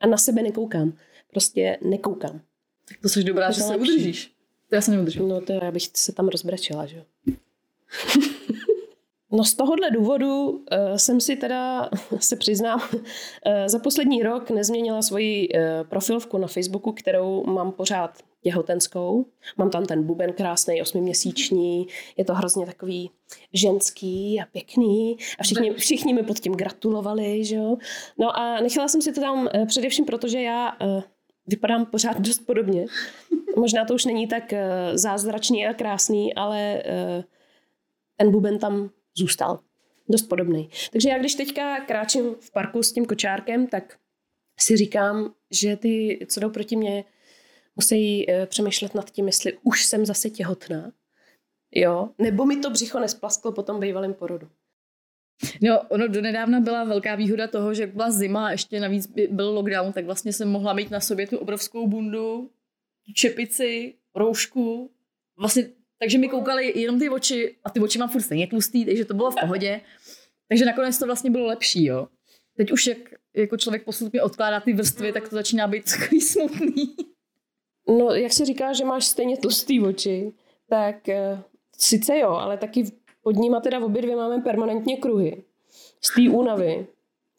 [0.00, 0.92] a na sebe nekoukám.
[1.30, 2.40] Prostě nekoukám.
[2.88, 3.92] Tak to jsi dobrá, to že se lepší.
[3.92, 4.32] udržíš.
[4.68, 5.28] To já se neudržím.
[5.28, 7.04] No to já bych se tam rozbrečela, že jo.
[9.32, 10.58] No z tohohle důvodu uh,
[10.96, 13.02] jsem si teda, se přiznám, uh,
[13.66, 18.10] za poslední rok nezměnila svoji uh, profilku na Facebooku, kterou mám pořád
[18.42, 19.26] těhotenskou.
[19.56, 21.86] Mám tam ten buben krásný, osmiměsíční,
[22.16, 23.10] je to hrozně takový
[23.52, 27.76] ženský a pěkný a všichni, všichni mi pod tím gratulovali, že jo.
[28.18, 31.02] No a nechala jsem si to tam uh, především proto, že já uh,
[31.46, 32.86] vypadám pořád dost podobně.
[33.56, 34.58] Možná to už není tak uh,
[34.96, 36.82] zázračný a krásný, ale
[37.18, 37.24] uh,
[38.16, 39.60] ten buben tam zůstal.
[40.08, 40.70] Dost podobný.
[40.92, 43.98] Takže já když teďka kráčím v parku s tím kočárkem, tak
[44.60, 47.04] si říkám, že ty, co jdou proti mně,
[47.76, 50.92] musí e, přemýšlet nad tím, jestli už jsem zase těhotná,
[51.74, 54.48] jo, nebo mi to břicho nesplasklo po tom bývalém porodu.
[55.62, 59.92] No, ono donedávna byla velká výhoda toho, že byla zima a ještě navíc byl lockdown,
[59.92, 62.50] tak vlastně jsem mohla mít na sobě tu obrovskou bundu,
[63.14, 64.90] čepici, roušku.
[65.36, 69.04] Vlastně takže mi koukali jenom ty oči a ty oči mám furt stejně tlustý, takže
[69.04, 69.80] to bylo v pohodě.
[70.48, 72.08] Takže nakonec to vlastně bylo lepší, jo.
[72.56, 72.98] Teď už jak
[73.36, 76.96] jako člověk postupně odkládá ty vrstvy, tak to začíná být takový smutný.
[77.88, 80.32] No, jak se říká, že máš stejně tlustý oči,
[80.68, 81.40] tak uh,
[81.78, 82.84] sice jo, ale taky
[83.22, 85.44] pod nima teda obě dvě máme permanentně kruhy.
[86.00, 86.86] Z té únavy.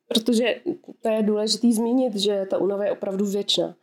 [0.08, 0.62] Protože
[1.02, 3.76] to je důležité zmínit, že ta únava je opravdu věčná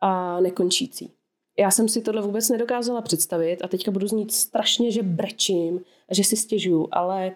[0.00, 1.17] a nekončící
[1.58, 6.14] já jsem si tohle vůbec nedokázala představit a teďka budu znít strašně, že brečím a
[6.14, 7.32] že si stěžuju, ale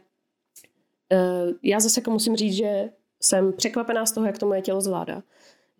[1.12, 4.80] uh, já zase jako musím říct, že jsem překvapená z toho, jak to moje tělo
[4.80, 5.22] zvládá.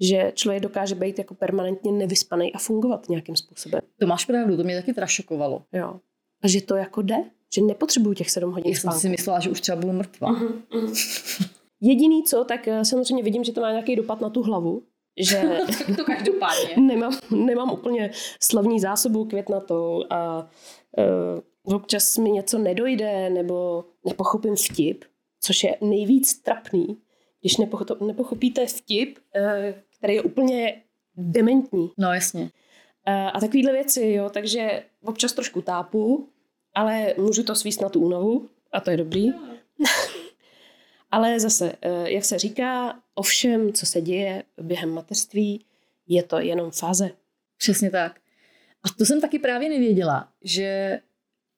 [0.01, 3.81] Že člověk dokáže být jako permanentně nevyspaný a fungovat nějakým způsobem.
[3.99, 5.63] To máš pravdu, to mě taky trašokovalo.
[5.73, 6.01] Jo.
[6.43, 7.17] A že to jako jde?
[7.55, 10.33] Že nepotřebuju těch sedm hodin Já jsem si myslela, že už třeba budu mrtvá.
[10.33, 11.49] Uh-huh, uh-huh.
[11.81, 14.83] Jediný co, tak eh, samozřejmě vidím, že to má nějaký dopad na tu hlavu,
[15.17, 15.59] že
[15.97, 16.77] to každopádně.
[16.77, 20.49] nemám, nemám úplně slavní zásobu květnatou a
[21.65, 25.05] uh, občas mi něco nedojde nebo nepochopím vtip,
[25.41, 26.99] což je nejvíc trapný,
[27.41, 30.83] když nepochopíte, nepochopíte vtip, uh, který je úplně
[31.17, 31.91] dementní.
[31.99, 32.43] No jasně.
[32.43, 32.51] Uh,
[33.35, 36.29] a takovýhle věci, jo, takže občas trošku tápu,
[36.75, 39.33] ale můžu to svíst na tu únovu a to je dobrý.
[41.11, 41.73] Ale zase,
[42.05, 45.65] jak se říká, o všem, co se děje během mateřství,
[46.09, 47.11] je to jenom fáze.
[47.59, 48.21] Přesně tak.
[48.83, 51.01] A to jsem taky právě nevěděla, že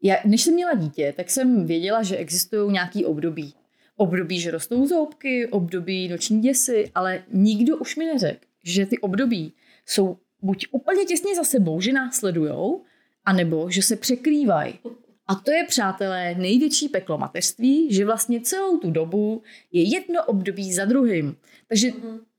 [0.02, 3.54] Já, než jsem měla dítě, tak jsem věděla, že existují nějaký období.
[3.96, 9.52] Období, že rostou zoubky, období noční děsy, ale nikdo už mi neřekl, že ty období
[9.86, 12.82] jsou buď úplně těsně za sebou, že následujou,
[13.24, 14.78] anebo že se překrývají.
[15.26, 20.72] A to je, přátelé, největší peklo mateřství, že vlastně celou tu dobu je jedno období
[20.72, 21.36] za druhým.
[21.68, 21.90] Takže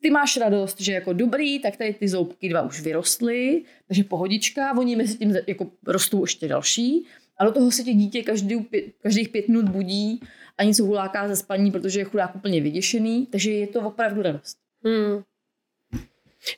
[0.02, 4.78] ty máš radost, že jako dobrý, tak tady ty zoubky dva už vyrostly, takže pohodička,
[4.78, 7.06] oni mezi tím jako rostou ještě další.
[7.40, 8.66] A do toho se tě dítě každý,
[9.02, 10.22] každých pět minut budí
[10.58, 14.58] a něco huláká ze spaní, protože je chudák úplně vyděšený, takže je to opravdu radost.
[14.84, 15.24] Hmm.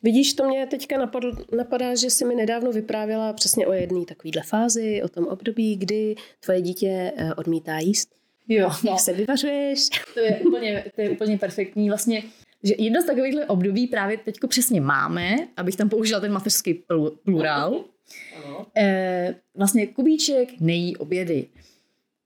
[0.03, 4.43] Vidíš, to mě teďka napadl, napadá, že jsi mi nedávno vyprávěla přesně o jedné takovéhle
[4.43, 8.09] fázi, o tom období, kdy tvoje dítě eh, odmítá jíst.
[8.47, 8.91] Jo, no.
[8.91, 9.89] Jak se vyvařuješ?
[10.13, 11.89] To je úplně, to je úplně perfektní.
[11.89, 12.23] Vlastně
[12.63, 16.83] že jedno z takovýchhle období právě teďko přesně máme, abych tam použila ten mateřský
[17.23, 17.83] plurál.
[18.45, 18.65] Ano.
[18.77, 21.47] E, vlastně Kubíček nejí obědy.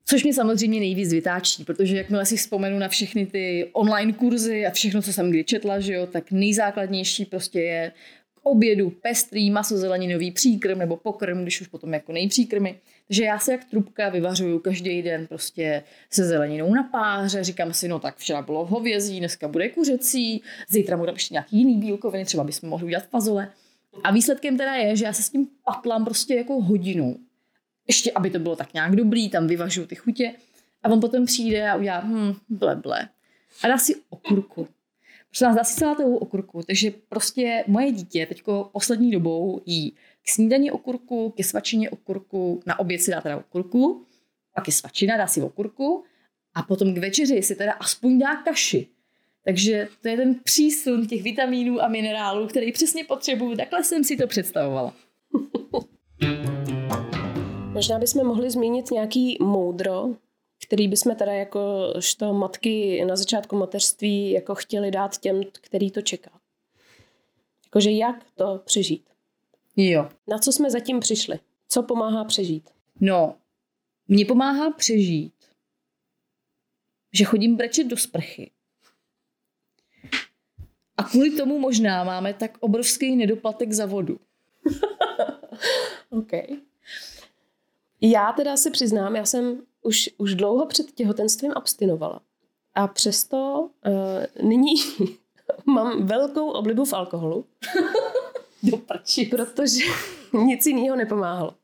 [0.04, 4.70] Což mě samozřejmě nejvíc vytáčí, protože jakmile si vzpomenu na všechny ty online kurzy a
[4.70, 7.92] všechno, co jsem kdy četla, že jo, tak nejzákladnější prostě je
[8.34, 12.74] k obědu pestrý maso zeleninový příkrm nebo pokrm, když už potom jako nejpříkrmy.
[13.06, 17.88] Takže já se jak trubka vyvařuju každý den prostě se zeleninou na páře, říkám si,
[17.88, 22.44] no tak včera bylo hovězí, dneska bude kuřecí, zítra bude ještě nějaký jiný bílkoviny, třeba
[22.44, 23.52] bychom mohli udělat fazole.
[24.04, 27.16] A výsledkem teda je, že já se s tím patlám prostě jako hodinu
[27.86, 30.34] ještě aby to bylo tak nějak dobrý, tam vyvažuju ty chutě.
[30.82, 33.08] A on potom přijde a udělá hm, ble, ble.
[33.64, 34.68] A dá si okurku.
[35.28, 36.62] Prostě nás dá si celá toho okurku.
[36.62, 39.90] Takže prostě moje dítě teďko poslední dobou jí
[40.22, 44.06] k snídani okurku, ke svačině okurku, na oběd si dá teda okurku,
[44.54, 46.04] pak je svačina, dá si okurku
[46.54, 48.86] a potom k večeři si teda aspoň dá kaši.
[49.44, 53.56] Takže to je ten přísun těch vitamínů a minerálů, který přesně potřebuju.
[53.56, 54.94] Takhle jsem si to představovala.
[57.72, 60.08] Možná bychom mohli zmínit nějaký moudro,
[60.66, 66.02] který bychom teda jako što matky na začátku mateřství jako chtěli dát těm, který to
[66.02, 66.30] čeká.
[67.66, 69.04] Jakože jak to přežít.
[69.76, 70.08] Jo.
[70.28, 71.38] Na co jsme zatím přišli?
[71.68, 72.70] Co pomáhá přežít?
[73.00, 73.36] No,
[74.08, 75.34] mně pomáhá přežít,
[77.12, 78.50] že chodím brečet do sprchy.
[80.96, 84.20] A kvůli tomu možná máme tak obrovský nedoplatek za vodu.
[86.10, 86.32] OK.
[88.02, 92.20] Já teda se přiznám, já jsem už, už dlouho před těhotenstvím abstinovala.
[92.74, 94.74] A přesto uh, nyní
[95.66, 97.44] mám velkou oblibu v alkoholu.
[98.62, 99.26] Do prči.
[99.26, 99.84] Protože
[100.32, 101.54] nic jiného nepomáhalo.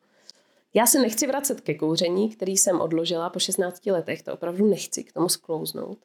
[0.74, 5.04] Já se nechci vracet ke kouření, který jsem odložila po 16 letech, to opravdu nechci
[5.04, 5.98] k tomu sklouznout.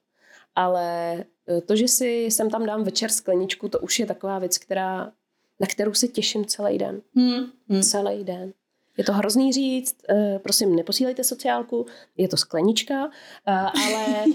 [0.56, 1.18] Ale
[1.48, 5.12] eh, to, že si sem tam dám večer skleničku, to už je taková věc, která,
[5.60, 7.02] na kterou se těším celý den.
[7.16, 7.52] Hmm.
[7.70, 7.82] Hmm.
[7.82, 8.54] Celý den.
[8.98, 11.86] Je to hrozný říct, uh, prosím, neposílejte sociálku,
[12.18, 13.12] je to sklenička, uh,
[13.48, 14.34] ale uh,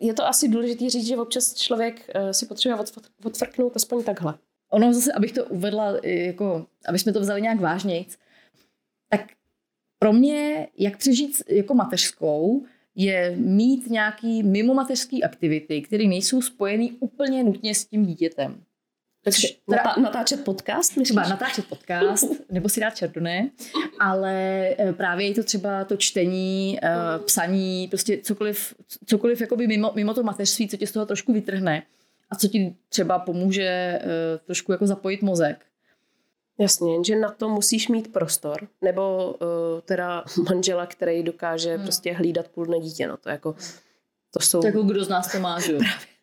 [0.00, 2.84] je to asi důležité říct, že občas člověk si potřebuje
[3.24, 4.34] odfrknout aspoň takhle.
[4.70, 8.06] Ono zase, abych to uvedla, jako, aby jsme to vzali nějak vážněji,
[9.08, 9.20] tak
[9.98, 16.88] pro mě, jak přežít jako mateřskou, je mít nějaký mimo mateřský aktivity, které nejsou spojené
[17.00, 18.64] úplně nutně s tím dítětem.
[19.24, 20.96] Takže teda, natáčet podcast?
[20.96, 21.08] Myslíš?
[21.08, 23.50] Třeba natáčet podcast, nebo si dát čardone,
[24.00, 26.88] ale eh, právě je to třeba to čtení, eh,
[27.24, 28.74] psaní, prostě cokoliv,
[29.06, 31.82] cokoliv jakoby mimo, mimo to mateřství, co tě z toho trošku vytrhne
[32.30, 34.00] a co ti třeba pomůže eh,
[34.44, 35.64] trošku jako zapojit mozek.
[36.58, 41.82] Jasně, že na to musíš mít prostor, nebo uh, teda manžela, který dokáže hmm.
[41.82, 43.54] prostě hlídat půl dne dítě, no to jako,
[44.30, 44.60] to jsou...
[44.60, 45.78] Tak jako kdo z nás to má, že jo?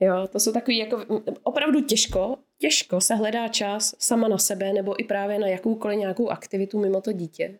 [0.00, 1.04] Jo, to jsou takový jako
[1.42, 6.28] opravdu těžko, těžko se hledá čas sama na sebe nebo i právě na jakoukoliv nějakou
[6.28, 7.58] aktivitu mimo to dítě.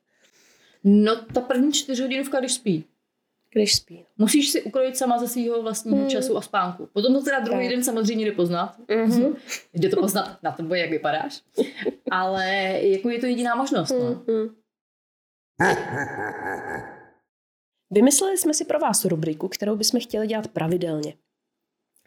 [0.84, 2.84] No ta první čtyřhodinovka, když spí.
[3.52, 4.04] Když spí.
[4.18, 6.10] Musíš si ukrojit sama ze svého vlastního hmm.
[6.10, 6.88] času a spánku.
[6.92, 7.74] Potom to teda druhý tak.
[7.74, 8.78] den samozřejmě jde poznat.
[8.88, 9.36] Mm-hmm.
[9.74, 11.42] Jde to poznat na tebe, jak vypadáš.
[12.10, 12.46] Ale
[12.82, 13.90] jako je to jediná možnost.
[13.90, 14.14] No.
[14.14, 14.54] Mm-hmm.
[17.90, 21.14] Vymysleli jsme si pro vás rubriku, kterou bychom chtěli dělat pravidelně.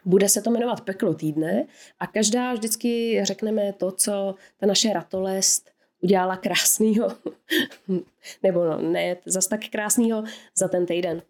[0.06, 1.68] Bude se to jmenovat Peklo týdne
[2.00, 5.72] a každá vždycky řekneme to, co ta naše ratolest
[6.02, 7.08] udělala krásnýho,
[8.44, 10.24] nebo no, ne zas tak krásnýho
[10.56, 11.22] za ten týden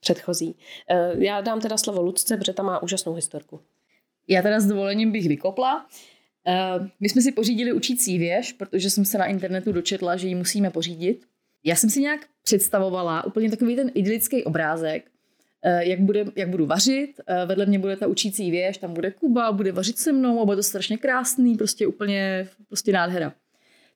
[0.00, 0.56] předchozí.
[0.90, 3.60] Eh, já dám teda slovo Lucce, protože ta má úžasnou historku.
[4.28, 5.86] Já teda s dovolením bych vykopla.
[6.46, 10.34] Eh, my jsme si pořídili učící věž, protože jsem se na internetu dočetla, že ji
[10.34, 11.26] musíme pořídit.
[11.64, 15.10] Já jsem si nějak představovala úplně takový ten idylický obrázek,
[15.68, 17.20] jak, bude, jak budu vařit.
[17.26, 20.44] Eh, vedle mě bude ta učící věž, tam bude Kuba, bude vařit se mnou a
[20.44, 23.34] bude to strašně krásný, prostě úplně prostě nádhera.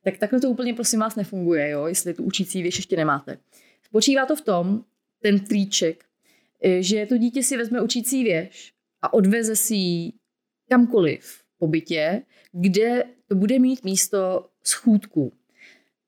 [0.04, 3.38] Tak takhle to úplně prosím vás nefunguje, jo, jestli tu učící věž ještě nemáte.
[3.82, 4.84] Spočívá to v tom,
[5.22, 6.04] ten triček,
[6.64, 10.12] eh, že to dítě si vezme učící věž a odveze si ji
[10.70, 15.32] kamkoliv po bytě, kde to bude mít místo schůdků.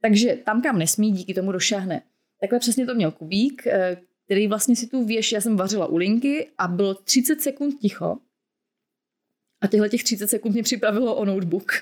[0.02, 2.02] Takže tam, kam nesmí, díky tomu došahne.
[2.40, 3.96] Takhle přesně to měl Kubík, eh,
[4.30, 8.18] který vlastně si tu věž, já jsem vařila u linky a bylo 30 sekund ticho.
[9.60, 11.72] A těchto těch 30 sekund mě připravilo o notebook.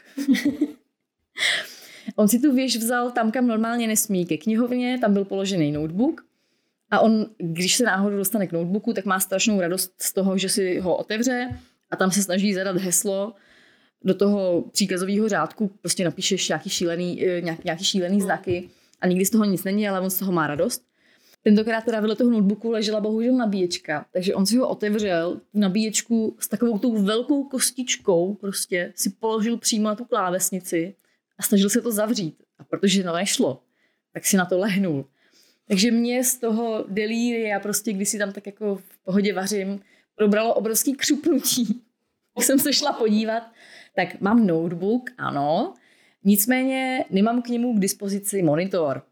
[2.16, 6.24] on si tu věž vzal tam, kam normálně nesmí, ke knihovně, tam byl položený notebook.
[6.90, 10.48] A on, když se náhodou dostane k notebooku, tak má strašnou radost z toho, že
[10.48, 13.34] si ho otevře a tam se snaží zadat heslo
[14.04, 18.70] do toho příkazového řádku, prostě napíšeš nějaký šílený, eh, nějaký, nějaký šílený znaky
[19.00, 20.87] a nikdy z toho nic není, ale on z toho má radost.
[21.48, 26.36] Tentokrát teda vedle toho notebooku ležela bohužel nabíječka, takže on si ho otevřel, tu nabíječku
[26.40, 30.94] s takovou tou velkou kostičkou prostě si položil přímo na tu klávesnici
[31.38, 32.42] a snažil se to zavřít.
[32.58, 33.62] A protože to nešlo,
[34.12, 35.06] tak si na to lehnul.
[35.68, 39.80] Takže mě z toho delíria, prostě když si tam tak jako v pohodě vařím,
[40.14, 41.82] probralo obrovský křupnutí.
[42.34, 43.42] Tak jsem se šla podívat,
[43.96, 45.74] tak mám notebook, ano,
[46.24, 49.02] nicméně nemám k němu k dispozici monitor.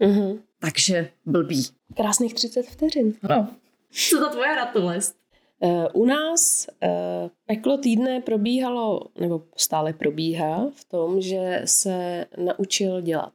[0.00, 0.40] Mm-hmm.
[0.60, 1.66] Takže blbý.
[1.96, 3.14] Krásných 30 vteřin.
[3.22, 3.48] No.
[3.90, 5.16] Co to tvoje ratolest?
[5.62, 13.00] Uh, u nás uh, peklo týdne probíhalo, nebo stále probíhá v tom, že se naučil
[13.00, 13.32] dělat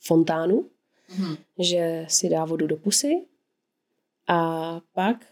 [0.00, 0.70] fontánu,
[1.10, 1.36] mm-hmm.
[1.58, 3.26] že si dá vodu do pusy
[4.28, 5.26] a pak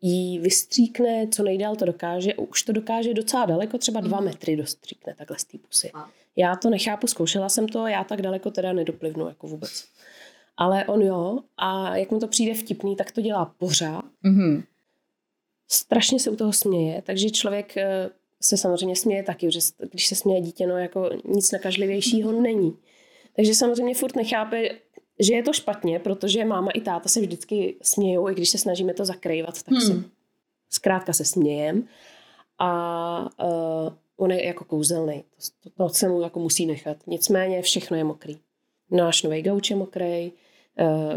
[0.00, 2.34] jí vystříkne, co nejdál to dokáže.
[2.34, 4.24] Už to dokáže docela daleko, třeba dva mm.
[4.24, 5.90] metry dostříkne takhle z té pusy.
[6.36, 9.84] Já to nechápu, zkoušela jsem to, já tak daleko teda nedoplivnu jako vůbec.
[10.56, 14.04] Ale on jo, a jak mu to přijde vtipný, tak to dělá pořád.
[14.24, 14.64] Mm-hmm.
[15.70, 20.14] Strašně se u toho směje, takže člověk eh, se samozřejmě směje taky, že když se
[20.14, 22.76] směje dítě, no jako nic nakažlivějšího není.
[23.36, 24.68] Takže samozřejmě furt nechápe,
[25.20, 28.94] že je to špatně, protože máma i táta se vždycky smějou, i když se snažíme
[28.94, 29.80] to zakrývat, tak hmm.
[29.80, 30.04] se
[30.70, 31.88] zkrátka se smějem.
[32.58, 35.24] A uh, on je jako kouzelný.
[35.62, 36.96] To, to, to se mu jako musí nechat.
[37.06, 38.38] Nicméně všechno je mokrý.
[38.92, 40.32] Náš nový gauč je mokrý,
[40.80, 41.16] uh,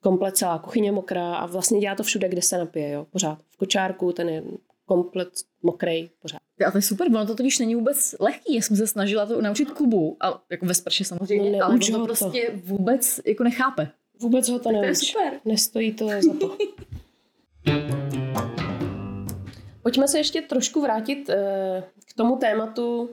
[0.00, 2.90] komplet celá kuchyně mokrá a vlastně dělá to všude, kde se napije.
[2.90, 3.06] Jo?
[3.10, 4.42] Pořád v kočárku, ten je
[4.84, 5.28] komplet
[5.62, 6.38] mokrý, pořád.
[6.66, 8.54] A to je super, ono to totiž není vůbec lehký.
[8.54, 11.80] Já jsem se snažila to naučit Kubu, a jako ve sprše samozřejmě, no, ale on
[11.80, 12.58] to prostě to.
[12.64, 13.88] vůbec jako nechápe.
[14.20, 14.82] Vůbec ho to neuč.
[14.82, 15.40] To je super.
[15.44, 16.56] Nestojí to za to.
[19.82, 23.10] Pojďme se ještě trošku vrátit eh, k tomu tématu,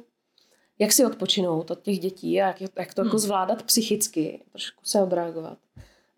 [0.80, 3.19] jak si odpočinout od těch dětí a jak, jak to jako hmm.
[3.19, 5.57] zvládat psychicky, trošku se odreagovat.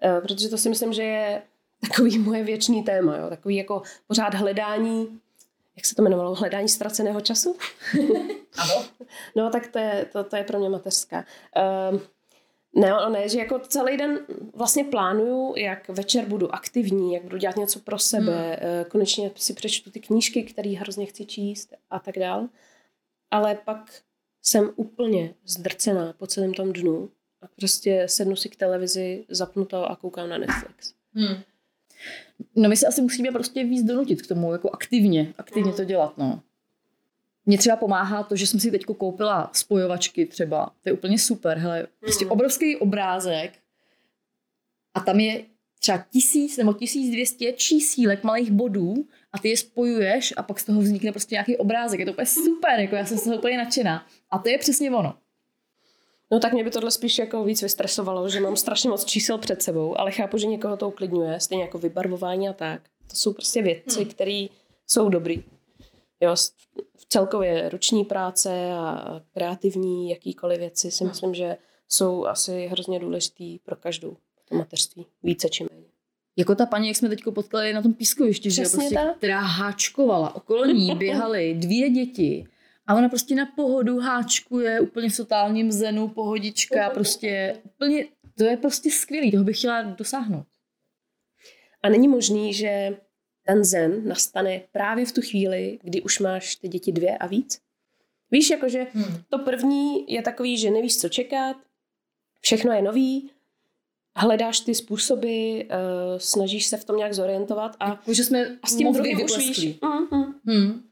[0.03, 1.41] Eh, protože to si myslím, že je
[1.81, 3.29] takový moje věčný téma, jo?
[3.29, 5.19] takový jako pořád hledání
[5.77, 7.55] jak se to jmenovalo, hledání ztraceného času?
[8.57, 8.85] ano.
[9.35, 11.25] no tak to je, to, to je pro mě mateřská.
[11.91, 11.99] Uh,
[12.75, 14.19] ne, ne, že jako celý den
[14.53, 18.81] vlastně plánuju, jak večer budu aktivní, jak budu dělat něco pro sebe, hmm.
[18.81, 22.47] uh, konečně si přečtu ty knížky, které hrozně chci číst a tak dál.
[23.31, 24.01] Ale pak
[24.47, 27.09] jsem úplně zdrcená po celém tom dnu
[27.41, 30.93] a prostě sednu si k televizi, zapnu to a koukám na Netflix.
[31.13, 31.35] Hmm.
[32.55, 36.17] No my se asi musíme prostě víc donutit k tomu, jako aktivně, aktivně to dělat,
[36.17, 36.41] no.
[37.45, 41.57] Mně třeba pomáhá to, že jsem si teď koupila spojovačky třeba, to je úplně super,
[41.57, 42.31] hele, prostě mm.
[42.31, 43.53] obrovský obrázek
[44.93, 45.45] a tam je
[45.80, 50.65] třeba tisíc nebo tisíc dvěstě čísílek malých bodů a ty je spojuješ a pak z
[50.65, 51.99] toho vznikne prostě nějaký obrázek.
[51.99, 54.05] Je to úplně super, jako já jsem z toho úplně nadšená.
[54.32, 55.13] A to je přesně ono.
[56.32, 59.61] No tak mě by tohle spíš jako víc vystresovalo, že mám strašně moc čísel před
[59.61, 62.82] sebou, ale chápu, že někoho to uklidňuje, stejně jako vybarvování a tak.
[63.07, 64.09] To jsou prostě věci, hmm.
[64.09, 64.47] které
[64.88, 65.43] jsou dobrý.
[66.21, 66.36] Jo,
[66.97, 71.57] v celkově ruční práce a kreativní jakýkoliv věci si myslím, že
[71.89, 74.17] jsou asi hrozně důležitý pro každou
[74.49, 75.87] to mateřství, více či méně.
[76.37, 80.65] Jako ta paní, jak jsme teď potkali na tom pískovišti, že prostě, která háčkovala, okolo
[80.65, 82.47] ní běhaly dvě děti
[82.87, 88.05] a ona prostě na pohodu háčkuje, úplně v totálním zenu, pohodička, prostě úplně,
[88.37, 90.45] to je prostě skvělý, toho bych chtěla dosáhnout.
[91.83, 92.97] A není možný, že
[93.45, 97.61] ten zen nastane právě v tu chvíli, kdy už máš ty děti dvě a víc?
[98.31, 99.23] Víš, jakože hmm.
[99.29, 101.57] to první je takový, že nevíš, co čekat,
[102.41, 103.29] všechno je nový,
[104.18, 105.68] hledáš ty způsoby, uh,
[106.18, 109.38] snažíš se v tom nějak zorientovat a, jako, že jsme a s tím druhým už
[109.38, 109.59] víš.
[109.59, 110.34] Mm-hmm.
[110.45, 110.84] Hmm.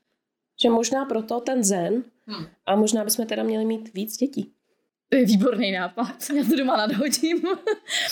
[0.62, 2.46] Že možná proto ten zen hmm.
[2.66, 4.52] a možná bychom teda měli mít víc dětí.
[5.10, 7.42] To je výborný nápad, já to doma nadhodím.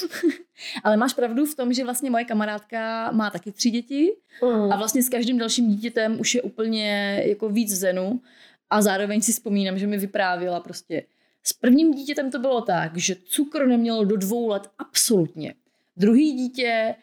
[0.83, 4.11] Ale máš pravdu v tom, že vlastně moje kamarádka má taky tři děti
[4.41, 4.71] hmm.
[4.71, 8.21] a vlastně s každým dalším dítětem už je úplně jako víc v zenu
[8.69, 11.03] a zároveň si vzpomínám, že mi vyprávěla prostě
[11.43, 15.53] S prvním dítětem to bylo tak, že cukr nemělo do dvou let absolutně.
[15.97, 16.95] Druhý dítě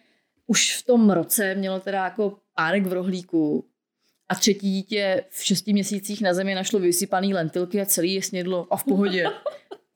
[0.46, 3.64] už v tom roce mělo teda jako párek v rohlíku
[4.28, 8.66] a třetí dítě v šesti měsících na zemi našlo vysypaný lentilky a celý je snědlo
[8.70, 9.24] a v pohodě.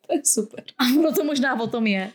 [0.07, 0.65] To je super.
[0.79, 2.13] A ono to možná o tom je.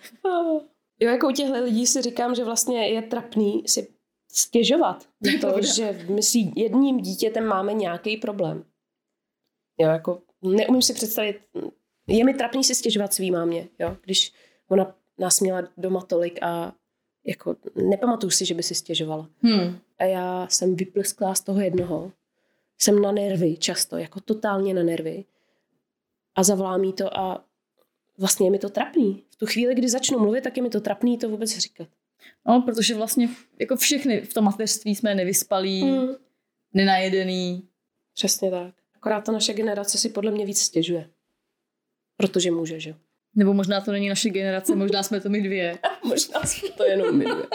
[1.00, 3.88] Jo, jako u těchto lidí si říkám, že vlastně je trapný si
[4.32, 5.74] stěžovat to, pravda.
[5.74, 8.64] že my si jedním dítětem máme nějaký problém.
[9.80, 11.40] Jo, jako neumím si představit,
[12.10, 14.34] je mi trapný si stěžovat svý mámě, jo, když
[14.68, 16.74] ona nás měla doma tolik a
[17.26, 17.56] jako
[17.90, 19.30] nepamatuju si, že by si stěžovala.
[19.42, 19.80] Hmm.
[20.00, 22.12] A já jsem vyplesklá z toho jednoho.
[22.78, 25.26] Jsem na nervy často, jako totálně na nervy.
[26.36, 27.46] A zavolá mi to a
[28.18, 29.24] vlastně je mi to trapný.
[29.30, 31.88] V tu chvíli, kdy začnu mluvit, tak je mi to trapný to vůbec říkat.
[32.48, 33.30] No, protože vlastně
[33.60, 36.16] jako všechny v tom mateřství jsme nevyspalí, Hmm.
[36.74, 37.68] nenajedený.
[38.14, 38.74] Přesně tak.
[38.96, 41.10] Akorát ta naše generace si podle mě víc stěžuje.
[42.20, 42.96] Protože může, že?
[43.36, 45.78] Nebo možná to není naše generace, možná jsme to my dvě.
[46.04, 47.46] Možná jsme to jenom my dvě.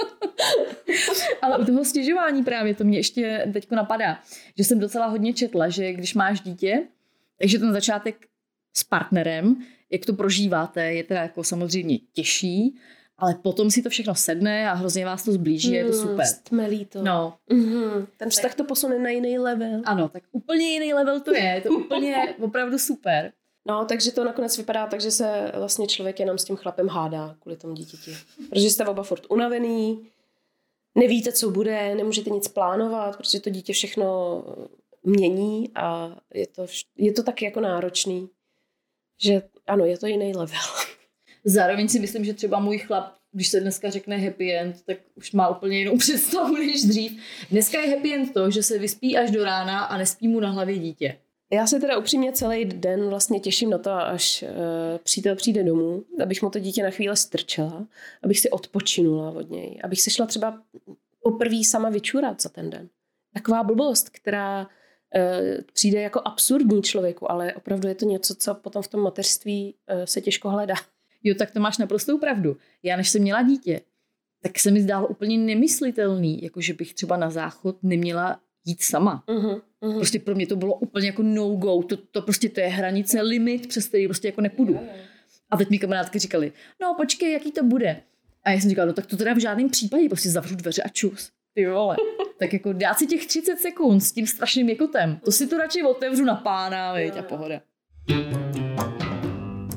[1.42, 4.18] Ale u toho stěžování právě to mě ještě teď napadá,
[4.58, 6.82] že jsem docela hodně četla, že když máš dítě,
[7.38, 8.26] takže ten začátek
[8.76, 9.56] s partnerem,
[9.90, 12.76] jak to prožíváte, je teda jako samozřejmě těžší,
[13.18, 16.26] ale potom si to všechno sedne a hrozně vás to zblíží a je to super.
[16.26, 17.02] Stmelí to.
[17.02, 18.06] No, Mm-hmm.
[18.16, 19.82] Ten vztah to posune na jiný level.
[19.84, 23.32] ano, tak úplně jiný level to je, je to úplně opravdu super.
[23.66, 27.36] No, takže to nakonec vypadá tak, že se vlastně člověk jenom s tím chlapem hádá
[27.40, 28.16] kvůli tomu dítěti.
[28.50, 30.06] Protože jste oba furt unavený,
[30.94, 34.42] nevíte, co bude, nemůžete nic plánovat, protože to dítě všechno
[35.02, 38.28] mění a je to, je to taky jako náročný,
[39.22, 40.60] že ano, je to jiný level.
[41.44, 45.32] Zároveň si myslím, že třeba můj chlap, když se dneska řekne happy end, tak už
[45.32, 47.20] má úplně jinou představu než dřív.
[47.50, 50.50] Dneska je happy end to, že se vyspí až do rána a nespí mu na
[50.50, 51.18] hlavě dítě.
[51.52, 56.04] Já se teda upřímně celý den vlastně těším na to, až uh, přítel přijde domů,
[56.22, 57.86] abych mu to dítě na chvíli strčela,
[58.22, 60.62] abych si odpočinula od něj, abych se šla třeba
[61.22, 62.88] poprvé sama vyčurat za ten den.
[63.34, 64.70] Taková blbost, která uh,
[65.72, 70.04] přijde jako absurdní člověku, ale opravdu je to něco, co potom v tom mateřství uh,
[70.04, 70.74] se těžko hledá.
[71.22, 72.56] Jo, tak to máš naprostou pravdu.
[72.82, 73.80] Já než jsem měla dítě,
[74.42, 79.24] tak se mi zdálo úplně nemyslitelný, jako že bych třeba na záchod neměla jít sama.
[79.28, 79.96] Uh-huh, uh-huh.
[79.96, 81.82] Prostě pro mě to bylo úplně jako no-go.
[81.82, 84.80] To, to prostě to je hranice, limit, přes který prostě jako nepůjdu.
[85.50, 88.00] A teď mi kamarádky říkali, no počkej, jaký to bude.
[88.44, 90.88] A já jsem říkala, no tak to teda v žádném případě, prostě zavřu dveře a
[90.88, 91.30] čus.
[91.54, 91.96] Ty vole.
[92.38, 95.20] tak jako dát si těch 30 sekund s tím strašným jakotem.
[95.24, 97.60] To si to radši otevřu na pána, viď, a pohoda.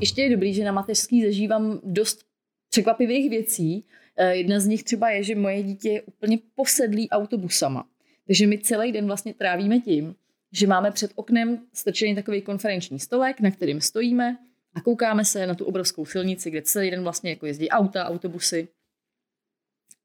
[0.02, 2.26] Ještě je dobrý, že na mateřský zažívám dost
[2.70, 3.86] překvapivých věcí.
[4.18, 7.86] Eh, Jedna z nich třeba je, že moje dítě je úplně posedlý autobusama.
[8.28, 10.16] Takže my celý den vlastně trávíme tím,
[10.52, 14.38] že máme před oknem strčený takový konferenční stolek, na kterým stojíme
[14.74, 18.68] a koukáme se na tu obrovskou silnici, kde celý den vlastně jako jezdí auta, autobusy.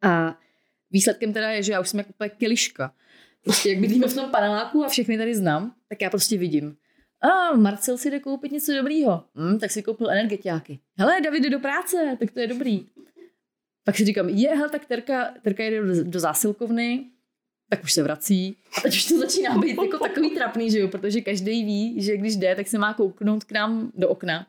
[0.03, 0.39] A
[0.91, 2.95] výsledkem teda je, že já už jsem jako úplně keliška.
[3.45, 6.77] Prostě jak bydlíme v tom paneláku a všechny tady znám, tak já prostě vidím.
[7.21, 9.25] A Marcel si jde koupit něco dobrýho.
[9.35, 10.79] Hm, tak si koupil energetiáky.
[10.99, 12.87] Hele, David jde do práce, tak to je dobrý.
[13.85, 17.12] Pak si říkám, je, hele, tak Terka, Terka jde do, do zásilkovny,
[17.73, 18.57] tak už se vrací.
[18.79, 22.17] A teď už to začíná být jako takový trapný, že jo, protože každý ví, že
[22.17, 24.47] když jde, tak se má kouknout k nám do okna.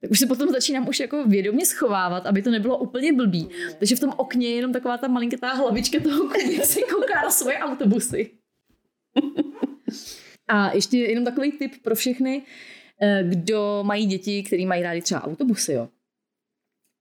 [0.00, 3.48] Tak už se potom začínám už jako vědomě schovávat, aby to nebylo úplně blbý.
[3.78, 7.30] Takže v tom okně je jenom taková ta malinkatá hlavička toho, jak se kouká na
[7.30, 8.30] svoje autobusy.
[10.48, 12.42] A ještě jenom takový tip pro všechny,
[13.02, 15.72] eh, kdo mají děti, který mají rádi třeba autobusy.
[15.72, 15.88] Jo.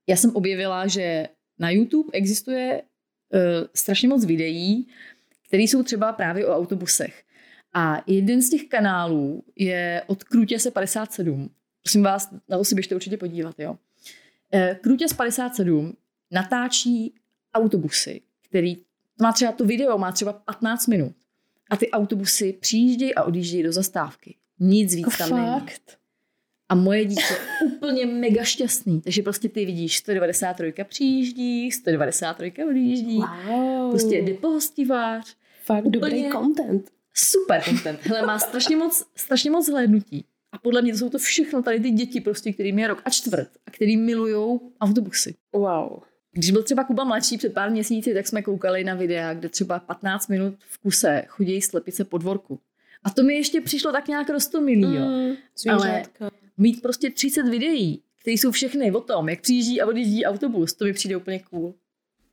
[0.10, 1.28] Já jsem objevila, že
[1.60, 2.82] na YouTube existuje
[3.34, 3.40] uh,
[3.76, 4.88] strašně moc videí,
[5.54, 7.24] které jsou třeba právě o autobusech.
[7.74, 11.50] A jeden z těch kanálů je od Krutěse 57.
[11.84, 13.60] Prosím vás, na to si běžte určitě podívat.
[13.60, 13.78] Jo.
[14.54, 15.94] Eh, Krutěs 57
[16.32, 17.14] natáčí
[17.54, 18.78] autobusy, který,
[19.22, 21.14] má třeba to video, má třeba 15 minut.
[21.70, 24.36] A ty autobusy přijíždějí a odjíždějí do zastávky.
[24.60, 25.60] Nic víc tam není.
[25.60, 25.98] Fakt.
[26.70, 27.22] A moje dítě
[27.62, 29.02] je úplně mega šťastný.
[29.02, 33.20] Takže prostě ty vidíš 193 přijíždí, 193 odjíždí.
[33.48, 33.92] Wow.
[33.92, 35.43] Prostě jde pohostivář.
[35.66, 36.92] Fakt úplně- dobrý content.
[37.14, 38.00] Super content.
[38.02, 40.26] Hele, má strašně moc, strašně moc zhlédnutí.
[40.52, 43.10] A podle mě to jsou to všechno tady ty děti, prostě, kterým je rok a
[43.10, 45.36] čtvrt a který milují autobusy.
[45.54, 46.00] Wow.
[46.32, 49.80] Když byl třeba Kuba mladší před pár měsíci, tak jsme koukali na videa, kde třeba
[49.80, 52.60] 15 minut v kuse chodí slepice po dvorku.
[53.04, 55.06] A to mi ještě přišlo tak nějak rostomilý, jo.
[55.06, 56.32] Mm, zvířátka.
[56.58, 60.86] Mít prostě 30 videí, které jsou všechny o tom, jak přijíždí a odjíždí autobus, to
[60.86, 61.74] mi přijde úplně cool.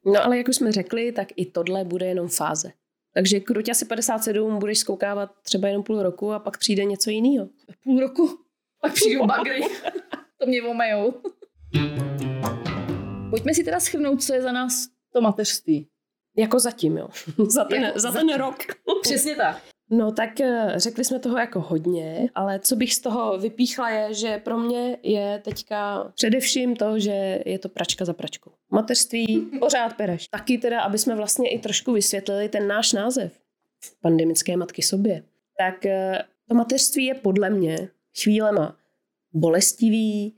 [0.04, 2.72] No ale jak už jsme řekli, tak i tohle bude jenom fáze.
[3.14, 7.48] Takže kruť asi 57 budeš zkoukávat třeba jenom půl roku a pak přijde něco jiného.
[7.84, 8.38] Půl roku,
[8.82, 9.60] pak přijdou bagry.
[10.40, 11.14] to mě omejou.
[13.30, 14.72] Pojďme si teda schrnout, co je za nás
[15.12, 15.88] to mateřství.
[16.36, 17.08] Jako zatím, jo.
[17.48, 18.28] za ten, Jako za zatím.
[18.28, 18.56] ten rok.
[19.02, 19.62] Přesně tak.
[19.92, 24.14] No tak eh, řekli jsme toho jako hodně, ale co bych z toho vypíchla je,
[24.14, 28.50] že pro mě je teďka především to, že je to pračka za pračkou.
[28.70, 30.28] Mateřství pořád pereš.
[30.28, 33.40] Taky teda, aby jsme vlastně i trošku vysvětlili ten náš název.
[34.00, 35.22] Pandemické matky sobě.
[35.58, 37.88] Tak eh, to mateřství je podle mě
[38.22, 38.76] chvílema
[39.32, 40.36] bolestivý,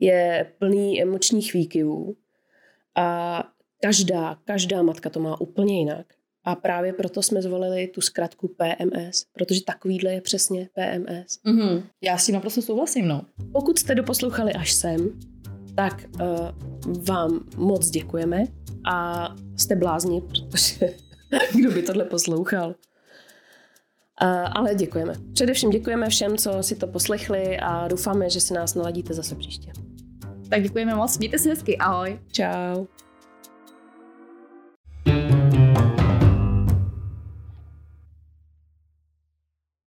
[0.00, 2.16] je plný emočních výkyvů
[2.96, 3.40] a
[3.82, 6.06] každá, každá matka to má úplně jinak.
[6.44, 11.38] A právě proto jsme zvolili tu zkratku PMS, protože takovýhle je přesně PMS.
[11.44, 11.82] Mhm.
[12.02, 13.22] Já s tím naprosto souhlasím, no.
[13.52, 15.10] Pokud jste doposlouchali až sem,
[15.76, 16.28] tak uh,
[17.08, 18.44] vám moc děkujeme
[18.92, 20.94] a jste blázni, protože
[21.54, 22.68] kdo by tohle poslouchal.
[24.22, 25.14] Uh, ale děkujeme.
[25.32, 29.72] Především děkujeme všem, co si to poslechli a doufáme, že si nás naladíte zase příště.
[30.48, 32.20] Tak děkujeme moc, mějte se hezky, ahoj.
[32.32, 32.86] Ciao.